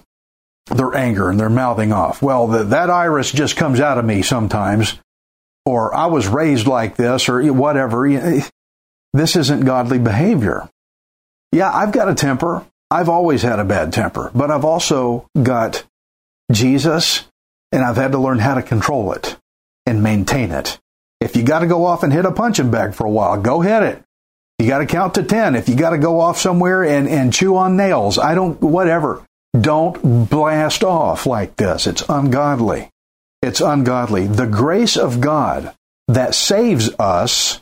their 0.67 0.95
anger, 0.95 1.31
and 1.31 1.41
their 1.41 1.51
mouthing 1.51 1.93
off. 1.93 2.21
Well, 2.21 2.47
the, 2.47 2.65
that 2.65 2.91
Irish 2.91 3.33
just 3.33 3.57
comes 3.57 3.81
out 3.81 3.97
of 3.97 4.05
me 4.05 4.21
sometimes, 4.21 4.99
or 5.65 5.95
I 5.95 6.07
was 6.07 6.29
raised 6.29 6.67
like 6.67 6.97
this, 6.97 7.31
or 7.31 7.43
whatever. 7.53 8.07
This 9.15 9.37
isn't 9.37 9.65
godly 9.65 9.99
behavior. 9.99 10.69
Yeah, 11.53 11.73
I've 11.73 11.93
got 11.93 12.11
a 12.11 12.15
temper. 12.15 12.67
I've 12.91 13.09
always 13.09 13.43
had 13.43 13.59
a 13.59 13.65
bad 13.65 13.93
temper, 13.93 14.31
but 14.35 14.51
I've 14.51 14.65
also 14.65 15.27
got 15.41 15.85
Jesus, 16.53 17.25
and 17.73 17.83
I've 17.83 17.97
had 17.97 18.13
to 18.13 18.19
learn 18.19 18.39
how 18.39 18.55
to 18.55 18.63
control 18.63 19.13
it 19.13 19.37
and 19.87 20.03
maintain 20.03 20.51
it. 20.51 20.79
If 21.21 21.37
you 21.37 21.43
got 21.43 21.61
to 21.61 21.67
go 21.67 21.87
off 21.87 22.03
and 22.03 22.13
hit 22.13 22.27
a 22.27 22.33
punching 22.33 22.71
bag 22.71 22.95
for 22.95 23.07
a 23.07 23.11
while, 23.11 23.41
go 23.41 23.61
hit 23.61 23.83
it. 23.83 24.03
You 24.59 24.69
got 24.69 24.79
to 24.79 24.87
count 24.87 25.15
to 25.15 25.23
10. 25.23 25.57
If 25.57 25.69
you 25.69 25.75
got 25.75 25.91
to 25.91 25.99
go 25.99 26.21
off 26.21 26.39
somewhere 26.39 26.85
and, 26.85 27.09
and 27.09 27.33
chew 27.33 27.57
on 27.57 27.77
nails, 27.77 28.19
I 28.19 28.35
don't, 28.35 28.61
whatever. 28.61 29.25
Don't 29.59 30.29
blast 30.29 30.85
off 30.85 31.27
like 31.27 31.57
this. 31.57 31.87
It's 31.87 32.05
ungodly. 32.09 32.91
It's 33.43 33.61
ungodly. 33.61 34.27
The 34.27 34.47
grace 34.47 34.97
of 34.97 35.21
God 35.21 35.75
that 36.09 36.35
saves 36.35 36.91
us 36.99 37.61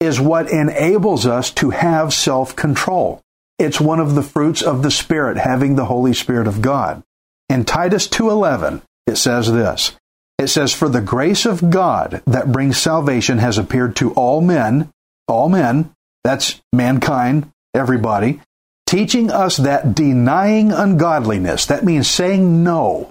is 0.00 0.20
what 0.20 0.50
enables 0.50 1.26
us 1.26 1.50
to 1.52 1.70
have 1.70 2.12
self 2.12 2.54
control. 2.54 3.20
It's 3.58 3.80
one 3.80 4.00
of 4.00 4.14
the 4.14 4.22
fruits 4.22 4.62
of 4.62 4.82
the 4.82 4.90
Spirit, 4.90 5.36
having 5.36 5.76
the 5.76 5.84
Holy 5.84 6.12
Spirit 6.12 6.46
of 6.46 6.62
God. 6.62 7.02
In 7.48 7.64
Titus 7.64 8.08
2:11, 8.08 8.82
it 9.06 9.16
says 9.16 9.52
this. 9.52 9.92
It 10.38 10.48
says, 10.48 10.72
"For 10.72 10.88
the 10.88 11.00
grace 11.00 11.46
of 11.46 11.70
God 11.70 12.22
that 12.26 12.50
brings 12.50 12.78
salvation 12.78 13.38
has 13.38 13.56
appeared 13.56 13.94
to 13.96 14.12
all 14.12 14.40
men, 14.40 14.90
all 15.28 15.48
men, 15.48 15.90
that's 16.24 16.60
mankind, 16.72 17.48
everybody, 17.74 18.40
teaching 18.86 19.30
us 19.30 19.56
that 19.56 19.94
denying 19.94 20.72
ungodliness, 20.72 21.66
that 21.66 21.84
means 21.84 22.08
saying 22.08 22.64
no. 22.64 23.10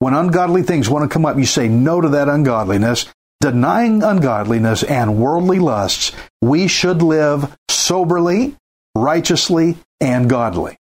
When 0.00 0.14
ungodly 0.14 0.62
things 0.62 0.88
want 0.88 1.04
to 1.04 1.12
come 1.12 1.24
up, 1.24 1.38
you 1.38 1.46
say 1.46 1.68
no 1.68 2.00
to 2.00 2.08
that 2.10 2.28
ungodliness. 2.28 3.06
Denying 3.40 4.02
ungodliness 4.02 4.82
and 4.82 5.18
worldly 5.18 5.58
lusts, 5.60 6.12
we 6.42 6.66
should 6.66 7.02
live 7.02 7.56
soberly, 7.70 8.56
righteously, 8.98 9.76
and 10.00 10.28
godly. 10.28 10.76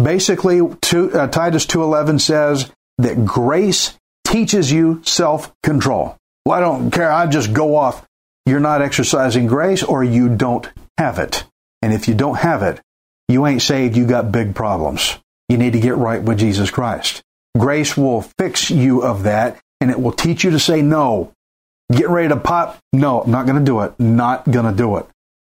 Basically, 0.00 0.60
two, 0.80 1.12
uh, 1.12 1.28
Titus 1.28 1.66
2.11 1.66 2.20
says 2.20 2.70
that 2.98 3.24
grace 3.24 3.96
teaches 4.26 4.72
you 4.72 5.02
self-control. 5.04 6.16
Well, 6.44 6.58
I 6.58 6.60
don't 6.60 6.90
care. 6.90 7.10
I 7.10 7.26
just 7.26 7.52
go 7.52 7.76
off. 7.76 8.06
You're 8.46 8.60
not 8.60 8.82
exercising 8.82 9.46
grace 9.46 9.82
or 9.82 10.04
you 10.04 10.28
don't 10.28 10.68
have 10.98 11.18
it. 11.18 11.44
And 11.80 11.92
if 11.92 12.08
you 12.08 12.14
don't 12.14 12.38
have 12.38 12.62
it, 12.62 12.80
you 13.28 13.46
ain't 13.46 13.62
saved, 13.62 13.96
you 13.96 14.06
got 14.06 14.32
big 14.32 14.54
problems. 14.54 15.18
You 15.48 15.56
need 15.56 15.72
to 15.74 15.80
get 15.80 15.96
right 15.96 16.22
with 16.22 16.38
Jesus 16.38 16.70
Christ. 16.70 17.22
Grace 17.56 17.96
will 17.96 18.22
fix 18.22 18.70
you 18.70 19.02
of 19.02 19.22
that 19.22 19.60
and 19.80 19.90
it 19.90 20.00
will 20.00 20.12
teach 20.12 20.44
you 20.44 20.50
to 20.50 20.58
say 20.58 20.82
no. 20.82 21.32
Getting 21.92 22.10
ready 22.10 22.28
to 22.28 22.36
pop? 22.36 22.78
No, 22.92 23.22
I'm 23.22 23.30
not 23.30 23.46
going 23.46 23.58
to 23.58 23.64
do 23.64 23.80
it. 23.80 23.98
Not 23.98 24.50
going 24.50 24.66
to 24.66 24.76
do 24.76 24.96
it. 24.96 25.06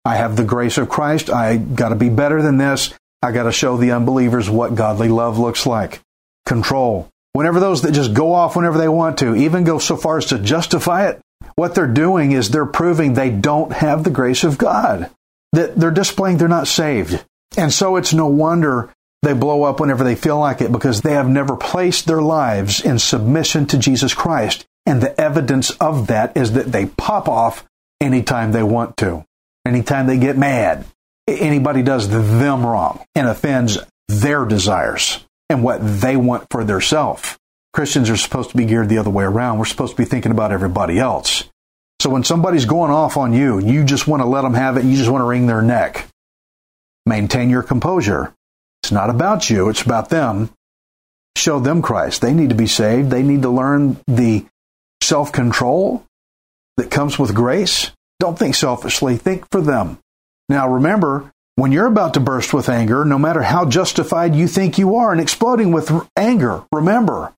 I 0.09 0.15
have 0.15 0.35
the 0.35 0.43
grace 0.43 0.79
of 0.79 0.89
Christ. 0.89 1.29
I 1.29 1.57
got 1.57 1.89
to 1.89 1.95
be 1.95 2.09
better 2.09 2.41
than 2.41 2.57
this. 2.57 2.91
I 3.21 3.31
got 3.31 3.43
to 3.43 3.51
show 3.51 3.77
the 3.77 3.91
unbelievers 3.91 4.49
what 4.49 4.73
godly 4.73 5.07
love 5.07 5.37
looks 5.37 5.67
like. 5.67 6.01
Control. 6.47 7.07
Whenever 7.33 7.59
those 7.59 7.83
that 7.83 7.91
just 7.91 8.15
go 8.15 8.33
off 8.33 8.55
whenever 8.55 8.79
they 8.79 8.89
want 8.89 9.19
to, 9.19 9.35
even 9.35 9.65
go 9.65 9.77
so 9.77 9.95
far 9.95 10.17
as 10.17 10.25
to 10.27 10.39
justify 10.39 11.09
it, 11.09 11.21
what 11.53 11.75
they're 11.75 11.85
doing 11.85 12.31
is 12.31 12.49
they're 12.49 12.65
proving 12.65 13.13
they 13.13 13.29
don't 13.29 13.71
have 13.71 14.03
the 14.03 14.09
grace 14.09 14.43
of 14.43 14.57
God 14.57 15.11
that 15.53 15.75
they're 15.75 15.91
displaying 15.91 16.37
they're 16.37 16.47
not 16.47 16.67
saved. 16.67 17.23
And 17.55 17.71
so 17.71 17.95
it's 17.95 18.13
no 18.13 18.25
wonder 18.25 18.91
they 19.21 19.33
blow 19.33 19.61
up 19.61 19.79
whenever 19.79 20.03
they 20.03 20.15
feel 20.15 20.39
like 20.39 20.59
it 20.59 20.71
because 20.71 21.01
they 21.01 21.13
have 21.13 21.29
never 21.29 21.55
placed 21.55 22.07
their 22.07 22.21
lives 22.21 22.81
in 22.81 22.97
submission 22.97 23.67
to 23.67 23.77
Jesus 23.77 24.15
Christ. 24.15 24.65
And 24.87 25.01
the 25.01 25.21
evidence 25.21 25.69
of 25.71 26.07
that 26.07 26.35
is 26.35 26.53
that 26.53 26.71
they 26.71 26.87
pop 26.87 27.27
off 27.27 27.63
anytime 28.01 28.51
they 28.51 28.63
want 28.63 28.97
to, 28.97 29.25
anytime 29.69 30.07
they 30.07 30.17
get 30.17 30.37
mad. 30.37 30.85
Anybody 31.27 31.83
does 31.83 32.09
them 32.09 32.65
wrong 32.65 33.05
and 33.15 33.27
offends 33.27 33.77
their 34.07 34.45
desires 34.45 35.23
and 35.49 35.63
what 35.63 35.79
they 35.81 36.17
want 36.17 36.47
for 36.49 36.63
themselves. 36.63 37.37
Christians 37.71 38.09
are 38.09 38.17
supposed 38.17 38.49
to 38.49 38.57
be 38.57 38.65
geared 38.65 38.89
the 38.89 38.97
other 38.97 39.11
way 39.11 39.23
around. 39.23 39.59
We're 39.59 39.65
supposed 39.65 39.95
to 39.95 40.01
be 40.01 40.09
thinking 40.09 40.31
about 40.31 40.51
everybody 40.51 40.97
else. 40.97 41.43
So 42.01 42.09
when 42.09 42.23
somebody's 42.23 42.65
going 42.65 42.91
off 42.91 43.15
on 43.15 43.33
you, 43.33 43.59
you 43.59 43.83
just 43.83 44.07
want 44.07 44.21
to 44.21 44.27
let 44.27 44.41
them 44.41 44.55
have 44.55 44.77
it, 44.77 44.85
you 44.85 44.97
just 44.97 45.09
want 45.09 45.21
to 45.21 45.25
wring 45.25 45.47
their 45.47 45.61
neck. 45.61 46.07
Maintain 47.05 47.49
your 47.49 47.63
composure. 47.63 48.33
It's 48.81 48.91
not 48.91 49.09
about 49.09 49.49
you, 49.49 49.69
it's 49.69 49.81
about 49.81 50.09
them. 50.09 50.49
Show 51.37 51.59
them 51.59 51.81
Christ. 51.81 52.21
They 52.21 52.33
need 52.33 52.49
to 52.49 52.55
be 52.55 52.67
saved. 52.67 53.11
They 53.11 53.23
need 53.23 53.43
to 53.43 53.49
learn 53.49 53.97
the 54.07 54.45
self 55.01 55.31
control 55.31 56.03
that 56.77 56.91
comes 56.91 57.19
with 57.19 57.35
grace. 57.35 57.91
Don't 58.19 58.37
think 58.37 58.55
selfishly, 58.55 59.17
think 59.17 59.49
for 59.51 59.61
them. 59.61 59.99
Now 60.47 60.69
remember, 60.69 61.31
when 61.55 61.71
you're 61.71 61.85
about 61.85 62.13
to 62.15 62.19
burst 62.19 62.53
with 62.53 62.69
anger, 62.69 63.05
no 63.05 63.17
matter 63.17 63.43
how 63.43 63.65
justified 63.65 64.35
you 64.35 64.47
think 64.47 64.77
you 64.77 64.95
are 64.95 65.11
and 65.11 65.21
exploding 65.21 65.71
with 65.71 65.91
anger, 66.15 66.63
remember, 66.71 67.33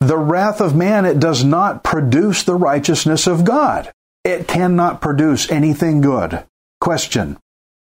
the 0.00 0.18
wrath 0.18 0.60
of 0.60 0.74
man, 0.74 1.04
it 1.04 1.20
does 1.20 1.44
not 1.44 1.84
produce 1.84 2.42
the 2.42 2.54
righteousness 2.54 3.26
of 3.26 3.44
God 3.44 3.92
it 4.24 4.46
cannot 4.46 5.00
produce 5.00 5.50
anything 5.50 6.00
good. 6.00 6.44
Question 6.80 7.38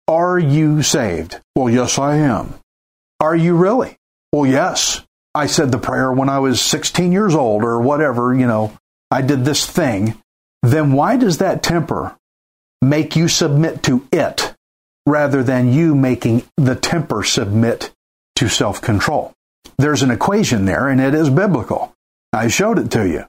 Are 0.08 0.38
you 0.38 0.82
saved? 0.82 1.40
Well, 1.54 1.70
yes, 1.70 1.98
I 1.98 2.16
am. 2.16 2.54
Are 3.20 3.34
you 3.34 3.56
really? 3.56 3.96
Well, 4.32 4.46
yes. 4.46 5.02
I 5.34 5.46
said 5.46 5.70
the 5.70 5.78
prayer 5.78 6.12
when 6.12 6.28
I 6.28 6.38
was 6.38 6.60
16 6.60 7.12
years 7.12 7.34
old 7.34 7.62
or 7.62 7.80
whatever, 7.80 8.34
you 8.34 8.46
know, 8.46 8.72
I 9.10 9.22
did 9.22 9.44
this 9.44 9.66
thing. 9.66 10.20
Then 10.62 10.92
why 10.92 11.16
does 11.16 11.38
that 11.38 11.62
temper 11.62 12.16
make 12.82 13.16
you 13.16 13.28
submit 13.28 13.82
to 13.84 14.06
it 14.12 14.54
rather 15.06 15.42
than 15.42 15.72
you 15.72 15.94
making 15.94 16.44
the 16.56 16.74
temper 16.74 17.22
submit 17.22 17.92
to 18.36 18.48
self 18.48 18.80
control? 18.80 19.32
There's 19.78 20.02
an 20.02 20.10
equation 20.10 20.64
there 20.64 20.88
and 20.88 21.00
it 21.00 21.14
is 21.14 21.30
biblical. 21.30 21.94
I 22.32 22.48
showed 22.48 22.78
it 22.78 22.90
to 22.92 23.06
you. 23.06 23.24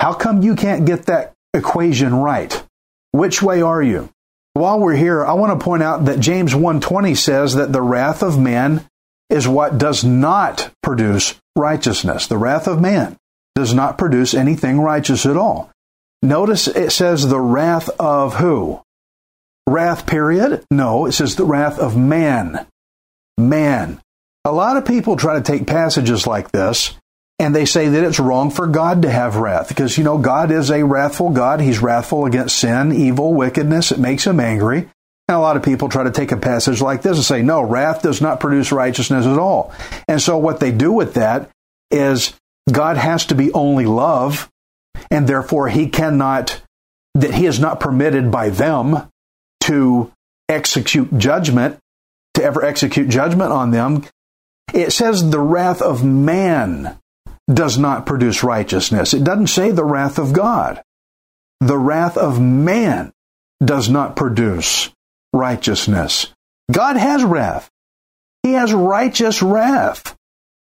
How 0.00 0.12
come 0.12 0.42
you 0.42 0.54
can't 0.54 0.86
get 0.86 1.06
that 1.06 1.34
equation 1.54 2.14
right. 2.14 2.64
Which 3.12 3.42
way 3.42 3.62
are 3.62 3.82
you? 3.82 4.10
While 4.54 4.80
we're 4.80 4.96
here, 4.96 5.24
I 5.24 5.34
want 5.34 5.58
to 5.58 5.64
point 5.64 5.82
out 5.82 6.06
that 6.06 6.20
James 6.20 6.54
1:20 6.54 7.16
says 7.16 7.54
that 7.54 7.72
the 7.72 7.82
wrath 7.82 8.22
of 8.22 8.38
man 8.38 8.84
is 9.30 9.46
what 9.46 9.78
does 9.78 10.04
not 10.04 10.70
produce 10.82 11.34
righteousness. 11.56 12.26
The 12.26 12.38
wrath 12.38 12.66
of 12.66 12.80
man 12.80 13.16
does 13.54 13.74
not 13.74 13.98
produce 13.98 14.34
anything 14.34 14.80
righteous 14.80 15.26
at 15.26 15.36
all. 15.36 15.70
Notice 16.22 16.66
it 16.66 16.90
says 16.90 17.28
the 17.28 17.40
wrath 17.40 17.88
of 18.00 18.34
who? 18.36 18.82
Wrath 19.66 20.06
period? 20.06 20.64
No, 20.70 21.06
it 21.06 21.12
says 21.12 21.36
the 21.36 21.44
wrath 21.44 21.78
of 21.78 21.96
man. 21.96 22.66
Man. 23.36 24.00
A 24.44 24.52
lot 24.52 24.76
of 24.76 24.86
people 24.86 25.16
try 25.16 25.34
to 25.34 25.42
take 25.42 25.66
passages 25.66 26.26
like 26.26 26.50
this 26.50 26.94
and 27.38 27.54
they 27.54 27.66
say 27.66 27.88
that 27.88 28.04
it's 28.04 28.18
wrong 28.18 28.50
for 28.50 28.66
God 28.66 29.02
to 29.02 29.10
have 29.10 29.36
wrath 29.36 29.68
because, 29.68 29.96
you 29.96 30.02
know, 30.02 30.18
God 30.18 30.50
is 30.50 30.70
a 30.70 30.82
wrathful 30.82 31.30
God. 31.30 31.60
He's 31.60 31.80
wrathful 31.80 32.26
against 32.26 32.56
sin, 32.56 32.92
evil, 32.92 33.34
wickedness. 33.34 33.92
It 33.92 34.00
makes 34.00 34.26
him 34.26 34.40
angry. 34.40 34.88
And 35.28 35.36
a 35.36 35.40
lot 35.40 35.56
of 35.56 35.62
people 35.62 35.88
try 35.88 36.02
to 36.02 36.10
take 36.10 36.32
a 36.32 36.36
passage 36.36 36.80
like 36.80 37.02
this 37.02 37.16
and 37.16 37.24
say, 37.24 37.42
no, 37.42 37.60
wrath 37.60 38.02
does 38.02 38.20
not 38.20 38.40
produce 38.40 38.72
righteousness 38.72 39.26
at 39.26 39.38
all. 39.38 39.72
And 40.08 40.20
so 40.20 40.38
what 40.38 40.58
they 40.58 40.72
do 40.72 40.90
with 40.90 41.14
that 41.14 41.50
is 41.90 42.32
God 42.72 42.96
has 42.96 43.26
to 43.26 43.34
be 43.34 43.52
only 43.52 43.86
love, 43.86 44.48
and 45.10 45.26
therefore 45.26 45.68
he 45.68 45.88
cannot, 45.88 46.62
that 47.14 47.34
he 47.34 47.46
is 47.46 47.58
not 47.58 47.80
permitted 47.80 48.30
by 48.30 48.50
them 48.50 49.08
to 49.62 50.12
execute 50.48 51.16
judgment, 51.18 51.78
to 52.34 52.42
ever 52.42 52.64
execute 52.64 53.08
judgment 53.08 53.52
on 53.52 53.70
them. 53.70 54.04
It 54.74 54.92
says 54.92 55.30
the 55.30 55.40
wrath 55.40 55.82
of 55.82 56.04
man 56.04 56.98
does 57.52 57.78
not 57.78 58.06
produce 58.06 58.44
righteousness. 58.44 59.14
It 59.14 59.24
doesn't 59.24 59.48
say 59.48 59.70
the 59.70 59.84
wrath 59.84 60.18
of 60.18 60.32
God. 60.32 60.82
The 61.60 61.78
wrath 61.78 62.16
of 62.16 62.40
man 62.40 63.12
does 63.64 63.88
not 63.88 64.14
produce 64.16 64.90
righteousness. 65.32 66.32
God 66.70 66.96
has 66.96 67.24
wrath. 67.24 67.68
He 68.42 68.52
has 68.52 68.72
righteous 68.72 69.42
wrath. 69.42 70.14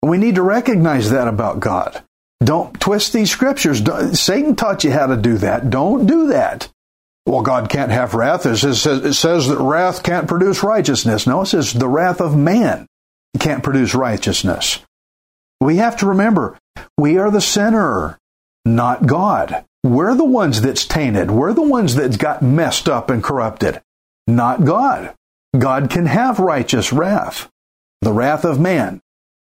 We 0.02 0.18
need 0.18 0.36
to 0.36 0.42
recognize 0.42 1.10
that 1.10 1.26
about 1.26 1.60
God. 1.60 2.02
Don't 2.42 2.78
twist 2.80 3.12
these 3.12 3.30
scriptures. 3.30 3.82
Satan 4.18 4.54
taught 4.54 4.84
you 4.84 4.92
how 4.92 5.06
to 5.06 5.16
do 5.16 5.38
that. 5.38 5.70
Don't 5.70 6.06
do 6.06 6.28
that. 6.28 6.68
Well, 7.26 7.42
God 7.42 7.68
can't 7.68 7.90
have 7.90 8.14
wrath. 8.14 8.46
It 8.46 8.56
says, 8.56 8.86
it 8.86 9.12
says 9.14 9.48
that 9.48 9.58
wrath 9.58 10.02
can't 10.02 10.28
produce 10.28 10.62
righteousness. 10.62 11.26
No, 11.26 11.42
it 11.42 11.46
says 11.46 11.72
the 11.72 11.88
wrath 11.88 12.20
of 12.20 12.36
man 12.36 12.86
can't 13.38 13.62
produce 13.62 13.94
righteousness. 13.94 14.80
We 15.60 15.76
have 15.76 15.96
to 15.98 16.06
remember, 16.06 16.56
we 16.96 17.18
are 17.18 17.30
the 17.30 17.40
sinner, 17.40 18.18
not 18.64 19.06
God. 19.06 19.64
We're 19.84 20.14
the 20.14 20.24
ones 20.24 20.60
that's 20.60 20.84
tainted. 20.84 21.30
We're 21.30 21.52
the 21.52 21.62
ones 21.62 21.96
that's 21.96 22.16
got 22.16 22.42
messed 22.42 22.88
up 22.88 23.10
and 23.10 23.22
corrupted, 23.22 23.82
not 24.26 24.64
God. 24.64 25.14
God 25.58 25.90
can 25.90 26.06
have 26.06 26.38
righteous 26.38 26.92
wrath. 26.92 27.50
The 28.00 28.12
wrath 28.12 28.44
of 28.44 28.60
man 28.60 29.00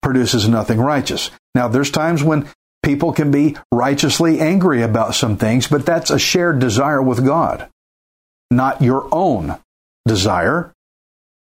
produces 0.02 0.50
nothing 0.50 0.80
righteous. 0.80 1.30
Now, 1.56 1.68
there's 1.68 1.92
times 1.92 2.24
when 2.24 2.48
people 2.90 3.14
can 3.14 3.30
be 3.30 3.56
righteously 3.72 4.40
angry 4.40 4.82
about 4.82 5.14
some 5.14 5.38
things, 5.38 5.68
but 5.68 5.86
that's 5.86 6.10
a 6.10 6.18
shared 6.18 6.58
desire 6.58 7.00
with 7.00 7.24
God, 7.24 7.70
not 8.50 8.82
your 8.82 9.08
own 9.12 9.60
desire, 10.08 10.74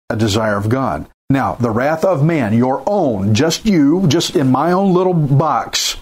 a 0.08 0.14
desire 0.14 0.56
of 0.56 0.68
God. 0.68 1.08
Now, 1.28 1.54
the 1.54 1.72
wrath 1.72 2.04
of 2.04 2.24
man, 2.24 2.54
your 2.54 2.84
own, 2.86 3.34
just 3.34 3.66
you, 3.66 4.06
just 4.06 4.36
in 4.36 4.52
my 4.52 4.70
own 4.70 4.94
little 4.94 5.14
box, 5.14 5.96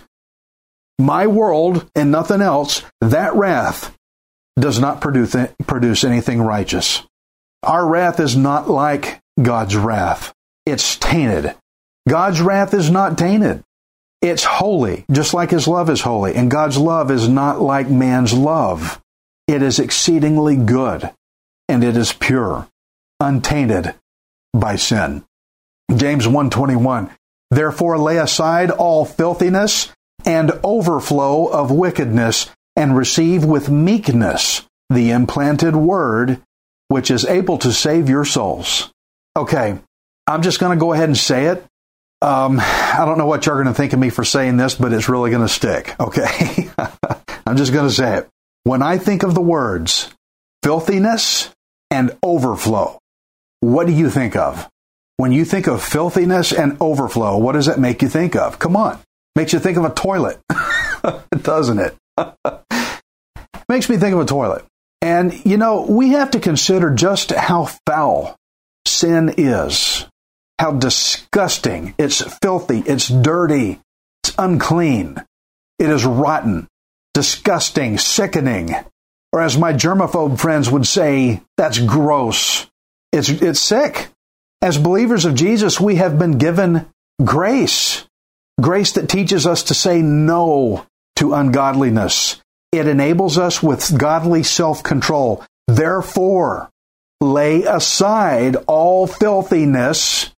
my 0.98 1.26
world 1.26 1.88
and 1.94 2.10
nothing 2.10 2.42
else, 2.42 2.82
that 3.00 3.34
wrath 3.34 3.96
does 4.58 4.78
not 4.78 5.00
produce, 5.00 5.34
produce 5.66 6.04
anything 6.04 6.42
righteous. 6.42 7.02
Our 7.62 7.86
wrath 7.86 8.20
is 8.20 8.36
not 8.36 8.68
like 8.68 9.20
God's 9.40 9.74
wrath. 9.74 10.34
It's 10.66 10.96
tainted. 10.96 11.54
God's 12.06 12.42
wrath 12.42 12.74
is 12.74 12.90
not 12.90 13.16
tainted. 13.16 13.64
It's 14.22 14.44
holy, 14.44 15.04
just 15.10 15.32
like 15.32 15.50
His 15.50 15.66
love 15.66 15.88
is 15.88 16.02
holy. 16.02 16.34
And 16.34 16.50
God's 16.50 16.76
love 16.76 17.10
is 17.10 17.28
not 17.28 17.60
like 17.60 17.88
man's 17.88 18.32
love. 18.32 19.00
It 19.48 19.62
is 19.62 19.78
exceedingly 19.78 20.56
good 20.56 21.10
and 21.68 21.84
it 21.84 21.96
is 21.96 22.12
pure, 22.12 22.68
untainted, 23.20 23.94
by 24.52 24.76
sin. 24.76 25.24
James 25.94 26.26
121. 26.26 27.10
Therefore 27.50 27.98
lay 27.98 28.18
aside 28.18 28.70
all 28.70 29.04
filthiness 29.04 29.92
and 30.24 30.52
overflow 30.62 31.46
of 31.46 31.70
wickedness 31.70 32.50
and 32.76 32.96
receive 32.96 33.44
with 33.44 33.68
meekness 33.68 34.66
the 34.88 35.10
implanted 35.10 35.76
word 35.76 36.40
which 36.88 37.10
is 37.10 37.24
able 37.24 37.58
to 37.58 37.72
save 37.72 38.08
your 38.08 38.24
souls. 38.24 38.92
Okay, 39.36 39.78
I'm 40.26 40.42
just 40.42 40.58
going 40.58 40.76
to 40.76 40.80
go 40.80 40.92
ahead 40.92 41.08
and 41.08 41.16
say 41.16 41.46
it. 41.46 41.64
Um, 42.22 42.60
I 42.60 43.02
don't 43.06 43.18
know 43.18 43.26
what 43.26 43.46
you're 43.46 43.56
going 43.56 43.66
to 43.66 43.74
think 43.74 43.92
of 43.92 43.98
me 43.98 44.10
for 44.10 44.24
saying 44.24 44.56
this, 44.56 44.74
but 44.74 44.92
it's 44.92 45.08
really 45.08 45.30
going 45.30 45.46
to 45.46 45.48
stick. 45.48 45.94
Okay. 45.98 46.70
I'm 47.46 47.56
just 47.56 47.72
going 47.72 47.88
to 47.88 47.94
say 47.94 48.18
it. 48.18 48.28
When 48.64 48.82
I 48.82 48.98
think 48.98 49.22
of 49.22 49.34
the 49.34 49.40
words 49.40 50.12
filthiness 50.62 51.50
and 51.90 52.16
overflow, 52.22 52.98
what 53.60 53.86
do 53.86 53.92
you 53.92 54.10
think 54.10 54.36
of? 54.36 54.68
When 55.16 55.32
you 55.32 55.44
think 55.44 55.66
of 55.66 55.82
filthiness 55.82 56.52
and 56.52 56.76
overflow, 56.80 57.38
what 57.38 57.52
does 57.52 57.66
that 57.66 57.78
make 57.78 58.02
you 58.02 58.08
think 58.08 58.36
of? 58.36 58.58
Come 58.58 58.76
on. 58.76 58.98
Makes 59.36 59.52
you 59.52 59.58
think 59.58 59.78
of 59.78 59.84
a 59.84 59.90
toilet, 59.90 60.40
doesn't 61.42 61.78
it? 61.78 61.96
Makes 63.68 63.88
me 63.88 63.96
think 63.96 64.14
of 64.14 64.20
a 64.20 64.24
toilet. 64.24 64.64
And, 65.02 65.44
you 65.46 65.56
know, 65.56 65.82
we 65.82 66.10
have 66.10 66.32
to 66.32 66.40
consider 66.40 66.90
just 66.90 67.30
how 67.30 67.66
foul 67.86 68.36
sin 68.86 69.34
is, 69.38 70.06
how 70.60 70.72
disgusting. 70.72 71.94
It's 71.96 72.20
filthy, 72.36 72.80
it's 72.80 73.08
dirty, 73.08 73.80
it's 74.22 74.34
unclean, 74.36 75.16
it 75.78 75.88
is 75.88 76.04
rotten, 76.04 76.68
disgusting, 77.14 77.96
sickening. 77.96 78.74
Or 79.32 79.40
as 79.40 79.56
my 79.56 79.72
germaphobe 79.72 80.38
friends 80.38 80.70
would 80.70 80.86
say, 80.86 81.40
that's 81.56 81.78
gross. 81.78 82.66
It's, 83.10 83.30
it's 83.30 83.58
sick. 83.58 84.10
As 84.60 84.76
believers 84.76 85.24
of 85.24 85.34
Jesus, 85.34 85.80
we 85.80 85.96
have 85.96 86.18
been 86.18 86.36
given 86.36 86.84
grace. 87.24 88.04
Grace 88.60 88.92
that 88.92 89.08
teaches 89.08 89.46
us 89.46 89.62
to 89.62 89.74
say 89.74 90.02
no 90.02 90.84
to 91.16 91.32
ungodliness. 91.32 92.36
It 92.70 92.86
enables 92.86 93.38
us 93.38 93.62
with 93.62 93.98
godly 93.98 94.42
self 94.42 94.82
control. 94.82 95.42
Therefore, 95.68 96.68
lay 97.22 97.62
aside 97.62 98.56
all 98.66 99.06
filthiness 99.06 100.30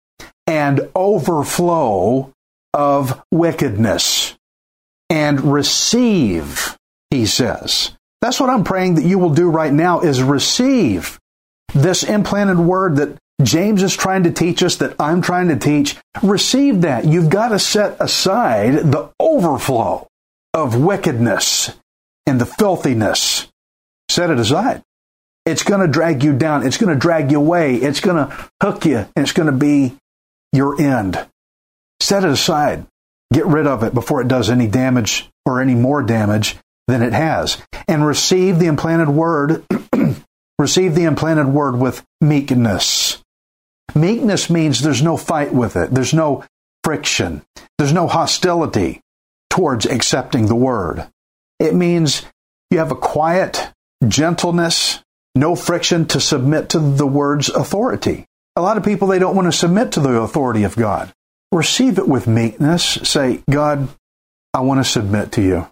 and 0.52 0.90
overflow 0.94 2.30
of 2.74 3.24
wickedness 3.32 4.36
and 5.10 5.54
receive, 5.54 6.78
he 7.10 7.26
says. 7.26 7.96
That's 8.20 8.38
what 8.38 8.50
I'm 8.50 8.66
praying 8.66 8.96
that 8.96 9.06
you 9.06 9.18
will 9.18 9.34
do 9.34 9.50
right 9.50 9.72
now 9.72 10.02
is 10.02 10.22
receive 10.22 11.18
this 11.74 12.04
implanted 12.04 12.60
word 12.60 12.98
that 12.98 13.18
James 13.42 13.82
is 13.82 13.96
trying 13.96 14.24
to 14.24 14.32
teach 14.32 14.62
us, 14.62 14.76
that 14.76 14.98
I'm 15.00 15.22
trying 15.22 15.48
to 15.48 15.56
teach. 15.56 15.96
Receive 16.22 16.82
that. 16.82 17.06
You've 17.06 17.30
got 17.30 17.50
to 17.50 17.58
set 17.58 17.96
aside 18.02 18.74
the 18.92 19.10
overflow 19.22 20.06
of 20.54 20.76
wickedness 20.76 21.72
and 22.26 22.42
the 22.42 22.46
filthiness. 22.46 23.48
Set 24.10 24.30
it 24.30 24.38
aside. 24.38 24.84
It's 25.46 25.64
going 25.64 25.80
to 25.80 25.88
drag 25.88 26.24
you 26.24 26.38
down. 26.38 26.68
It's 26.68 26.78
going 26.78 26.94
to 26.94 27.00
drag 27.00 27.32
you 27.32 27.38
away. 27.38 27.78
It's 27.78 28.02
going 28.02 28.18
to 28.18 28.50
hook 28.62 28.86
you, 28.86 28.98
and 28.98 29.24
it's 29.24 29.32
going 29.32 29.48
to 29.48 29.58
be 29.58 29.96
your 30.52 30.80
end. 30.82 31.28
Set 32.00 32.24
it 32.24 32.30
aside. 32.30 32.86
Get 33.34 33.46
rid 33.46 33.68
of 33.68 33.84
it 33.84 33.94
before 33.94 34.22
it 34.22 34.28
does 34.28 34.50
any 34.50 34.68
damage 34.68 35.30
or 35.46 35.62
any 35.62 35.76
more 35.76 36.04
damage 36.04 36.58
than 36.88 37.02
it 37.02 37.14
has. 37.14 37.62
And 37.88 38.06
receive 38.06 38.60
the 38.60 38.66
implanted 38.68 39.10
word 39.10 39.66
receive 40.62 40.96
the 40.96 41.04
implanted 41.04 41.48
word 41.48 41.76
with 41.76 42.06
meekness. 42.22 43.22
Meekness 43.96 44.50
means 44.50 44.80
there's 44.80 45.02
no 45.02 45.18
fight 45.18 45.54
with 45.54 45.76
it, 45.76 45.92
there's 45.92 46.14
no 46.14 46.46
friction, 46.84 47.42
there's 47.78 47.92
no 47.92 48.08
hostility 48.08 49.02
towards 49.50 49.86
accepting 49.86 50.46
the 50.46 50.56
word. 50.56 51.08
It 51.60 51.76
means 51.76 52.26
you 52.70 52.78
have 52.78 52.92
a 52.92 52.96
quiet 52.96 53.72
gentleness, 54.08 55.04
no 55.36 55.56
friction 55.56 56.06
to 56.08 56.22
submit 56.22 56.70
to 56.70 56.80
the 56.80 57.08
word's 57.08 57.50
authority. 57.50 58.26
A 58.56 58.62
lot 58.62 58.78
of 58.78 58.84
people, 58.84 59.08
they 59.08 59.20
don't 59.20 59.36
want 59.36 59.48
to 59.48 59.58
submit 59.58 59.94
to 59.94 60.00
the 60.00 60.20
authority 60.20 60.64
of 60.64 60.76
God. 60.76 61.14
Receive 61.52 61.98
it 61.98 62.08
with 62.08 62.28
meekness. 62.28 62.84
Say, 63.04 63.44
God, 63.50 63.88
I 64.54 64.62
want 64.62 64.80
to 64.80 64.90
submit 64.90 65.34
to 65.34 65.42
you. 65.42 65.68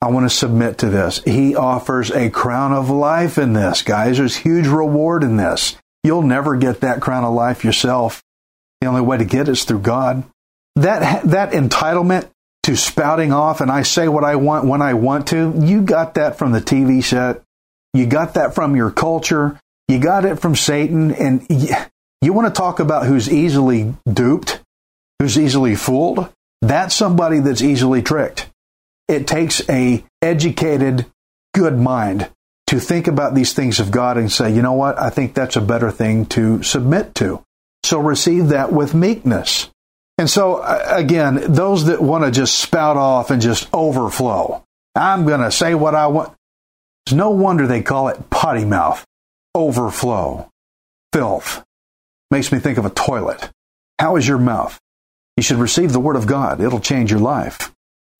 I 0.00 0.10
want 0.10 0.28
to 0.28 0.36
submit 0.36 0.78
to 0.78 0.90
this. 0.90 1.22
He 1.24 1.56
offers 1.56 2.10
a 2.10 2.30
crown 2.30 2.72
of 2.72 2.90
life 2.90 3.38
in 3.38 3.54
this, 3.54 3.82
guys. 3.82 4.18
There's 4.18 4.36
huge 4.36 4.66
reward 4.66 5.24
in 5.24 5.36
this. 5.36 5.76
You'll 6.02 6.22
never 6.22 6.56
get 6.56 6.82
that 6.82 7.00
crown 7.00 7.24
of 7.24 7.32
life 7.32 7.64
yourself. 7.64 8.22
The 8.80 8.86
only 8.86 9.00
way 9.00 9.16
to 9.16 9.24
get 9.24 9.48
it 9.48 9.52
is 9.52 9.64
through 9.64 9.80
God. 9.80 10.24
That, 10.76 11.24
that 11.24 11.52
entitlement 11.52 12.28
to 12.64 12.76
spouting 12.76 13.32
off 13.32 13.60
and 13.60 13.70
I 13.70 13.82
say 13.82 14.08
what 14.08 14.24
I 14.24 14.36
want 14.36 14.66
when 14.66 14.82
I 14.82 14.94
want 14.94 15.28
to, 15.28 15.54
you 15.58 15.82
got 15.82 16.14
that 16.14 16.36
from 16.36 16.52
the 16.52 16.60
TV 16.60 17.02
set. 17.02 17.42
You 17.94 18.06
got 18.06 18.34
that 18.34 18.54
from 18.54 18.76
your 18.76 18.90
culture. 18.90 19.58
You 19.88 19.98
got 19.98 20.24
it 20.24 20.36
from 20.36 20.56
Satan. 20.56 21.12
And 21.12 21.46
you, 22.24 22.32
want 22.32 22.52
to 22.52 22.58
talk 22.58 22.80
about 22.80 23.06
who's 23.06 23.30
easily 23.30 23.94
duped, 24.10 24.60
who's 25.18 25.38
easily 25.38 25.74
fooled? 25.74 26.30
That's 26.62 26.94
somebody 26.94 27.40
that's 27.40 27.62
easily 27.62 28.02
tricked. 28.02 28.50
It 29.08 29.26
takes 29.26 29.68
a 29.68 30.04
educated, 30.22 31.06
good 31.54 31.78
mind 31.78 32.30
to 32.68 32.80
think 32.80 33.06
about 33.06 33.34
these 33.34 33.52
things 33.52 33.78
of 33.80 33.90
God 33.90 34.16
and 34.16 34.32
say, 34.32 34.52
you 34.52 34.62
know 34.62 34.72
what, 34.72 34.98
I 34.98 35.10
think 35.10 35.34
that's 35.34 35.56
a 35.56 35.60
better 35.60 35.90
thing 35.90 36.26
to 36.26 36.62
submit 36.62 37.14
to. 37.16 37.42
So 37.84 38.00
receive 38.00 38.48
that 38.48 38.72
with 38.72 38.94
meekness. 38.94 39.70
And 40.16 40.30
so, 40.30 40.62
again, 40.62 41.52
those 41.52 41.86
that 41.86 42.00
want 42.00 42.24
to 42.24 42.30
just 42.30 42.58
spout 42.58 42.96
off 42.96 43.30
and 43.30 43.42
just 43.42 43.68
overflow, 43.74 44.64
I'm 44.94 45.26
going 45.26 45.40
to 45.40 45.50
say 45.50 45.74
what 45.74 45.94
I 45.94 46.06
want. 46.06 46.32
It's 47.04 47.12
no 47.12 47.30
wonder 47.30 47.66
they 47.66 47.82
call 47.82 48.08
it 48.08 48.30
potty 48.30 48.64
mouth, 48.64 49.04
overflow, 49.54 50.48
filth. 51.12 51.62
Makes 52.34 52.50
me 52.50 52.58
think 52.58 52.78
of 52.78 52.84
a 52.84 52.90
toilet. 52.90 53.48
How 54.00 54.16
is 54.16 54.26
your 54.26 54.38
mouth? 54.38 54.80
You 55.36 55.44
should 55.44 55.58
receive 55.58 55.92
the 55.92 56.00
Word 56.00 56.16
of 56.16 56.26
God. 56.26 56.60
It'll 56.60 56.80
change 56.80 57.12
your 57.12 57.20
life. 57.20 57.72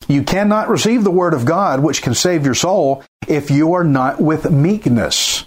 You 0.07 0.22
cannot 0.22 0.68
receive 0.68 1.03
the 1.03 1.11
word 1.11 1.35
of 1.35 1.44
God, 1.44 1.83
which 1.83 2.00
can 2.00 2.14
save 2.14 2.44
your 2.44 2.55
soul, 2.55 3.03
if 3.27 3.50
you 3.50 3.74
are 3.74 3.83
not 3.83 4.20
with 4.20 4.48
meekness. 4.48 5.46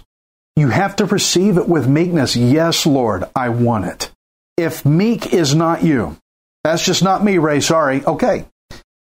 You 0.54 0.68
have 0.68 0.96
to 0.96 1.06
receive 1.06 1.56
it 1.56 1.66
with 1.66 1.88
meekness. 1.88 2.36
Yes, 2.36 2.84
Lord, 2.84 3.24
I 3.34 3.48
want 3.48 3.86
it. 3.86 4.10
If 4.58 4.84
meek 4.84 5.32
is 5.32 5.54
not 5.54 5.82
you, 5.82 6.18
that's 6.62 6.84
just 6.84 7.02
not 7.02 7.24
me, 7.24 7.38
Ray. 7.38 7.60
Sorry. 7.60 8.04
Okay. 8.04 8.44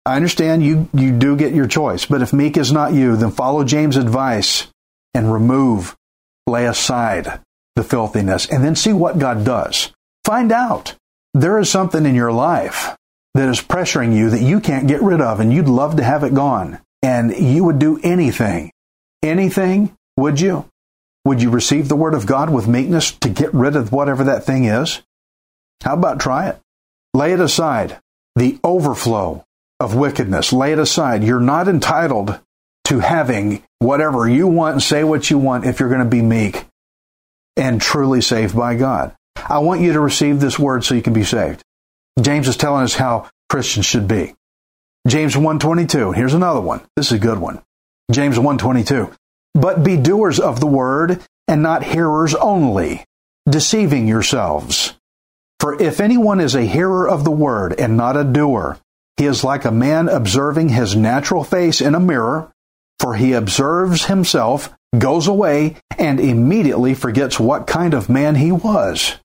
I 0.07 0.17
understand 0.17 0.65
you, 0.65 0.89
you 0.95 1.13
do 1.13 1.37
get 1.37 1.53
your 1.53 1.67
choice, 1.67 2.07
but 2.07 2.23
if 2.23 2.33
meek 2.33 2.57
is 2.57 2.73
not 2.73 2.95
you, 2.95 3.17
then 3.17 3.33
follow 3.33 3.65
James' 3.65 3.99
advice 3.99 4.69
and 5.13 5.31
remove, 5.31 5.95
lay 6.47 6.65
aside 6.65 7.39
the 7.77 7.83
filthiness, 7.83 8.47
and 8.47 8.65
then 8.65 8.77
see 8.77 8.93
what 8.93 9.19
God 9.19 9.45
does. 9.45 9.93
Find 10.25 10.53
out. 10.53 10.95
There 11.35 11.59
is 11.59 11.71
something 11.71 12.05
in 12.05 12.15
your 12.15 12.33
life 12.33 12.97
that 13.35 13.49
is 13.49 13.61
pressuring 13.61 14.15
you 14.15 14.31
that 14.31 14.43
you 14.43 14.61
can't 14.61 14.87
get 14.87 15.03
rid 15.03 15.21
of, 15.21 15.41
and 15.41 15.53
you'd 15.53 15.69
love 15.69 15.97
to 15.97 16.05
have 16.05 16.25
it 16.25 16.35
gone. 16.35 16.81
And 17.03 17.35
you 17.35 17.65
would 17.65 17.79
do 17.79 17.99
anything. 18.03 18.71
Anything, 19.23 19.97
would 20.17 20.41
you? 20.41 20.69
Would 21.25 21.41
you 21.41 21.51
receive 21.51 21.89
the 21.89 21.97
word 21.97 22.15
of 22.15 22.27
God 22.27 22.51
with 22.51 22.69
meekness 22.69 23.13
to 23.13 23.29
get 23.29 23.55
rid 23.55 23.77
of 23.77 23.93
whatever 23.93 24.25
that 24.25 24.45
thing 24.45 24.65
is? 24.65 25.03
How 25.83 25.95
about 25.95 26.21
try 26.21 26.49
it? 26.49 26.59
Lay 27.15 27.33
it 27.33 27.41
aside. 27.41 27.99
The 28.37 28.59
overflow 28.63 29.45
of 29.81 29.95
wickedness. 29.95 30.53
Lay 30.53 30.73
it 30.73 30.79
aside. 30.79 31.25
You're 31.25 31.41
not 31.41 31.69
entitled 31.69 32.39
to 32.85 32.99
having 33.01 33.63
whatever 33.79 34.29
you 34.29 34.47
want 34.47 34.75
and 34.75 34.83
say 34.83 35.05
what 35.05 35.31
you 35.31 35.39
want 35.39 35.65
if 35.65 35.81
you're 35.81 35.89
going 35.89 36.05
to 36.05 36.09
be 36.09 36.23
meek 36.23 36.67
and 37.57 37.81
truly 37.81 38.21
saved 38.21 38.57
by 38.57 38.75
God. 38.75 39.15
I 39.37 39.59
want 39.59 39.81
you 39.81 39.93
to 39.93 40.01
receive 40.01 40.41
this 40.41 40.59
word 40.59 40.85
so 40.85 40.95
you 40.95 41.03
can 41.03 41.13
be 41.13 41.25
saved. 41.25 41.63
James 42.21 42.49
is 42.49 42.57
telling 42.57 42.85
us 42.85 42.95
how 42.95 43.29
Christians 43.49 43.87
should 43.87 44.07
be. 44.07 44.35
James 45.07 45.37
1:22. 45.37 46.13
Here's 46.13 46.35
another 46.35 46.61
one. 46.61 46.81
This 46.97 47.07
is 47.07 47.13
a 47.13 47.19
good 47.19 47.39
one. 47.39 47.61
James 48.11 48.39
1:22. 48.39 49.11
But 49.55 49.83
be 49.83 49.97
doers 49.97 50.39
of 50.39 50.61
the 50.61 50.67
word 50.67 51.21
and 51.49 51.63
not 51.63 51.83
hearers 51.83 52.35
only, 52.35 53.05
deceiving 53.49 54.07
yourselves. 54.07 54.95
For 55.61 55.81
if 55.81 56.01
anyone 56.01 56.41
is 56.41 56.55
a 56.55 56.63
hearer 56.63 57.09
of 57.09 57.25
the 57.25 57.31
word 57.31 57.79
and 57.79 57.97
not 57.97 58.17
a 58.17 58.25
doer, 58.25 58.79
he 59.17 59.27
is 59.27 59.45
like 59.45 59.65
a 59.65 59.71
man 59.71 60.09
observing 60.09 60.71
his 60.71 60.97
natural 60.97 61.45
face 61.45 61.81
in 61.81 61.95
a 61.95 62.01
mirror, 62.01 62.51
for 63.03 63.15
he 63.17 63.33
observes 63.33 64.05
himself, 64.05 64.73
goes 64.97 65.27
away, 65.27 65.75
and 65.99 66.21
immediately 66.21 66.95
forgets 66.95 67.41
what 67.41 67.67
kind 67.67 67.95
of 67.95 68.09
man 68.09 68.37
he 68.37 68.53
was. 68.53 69.17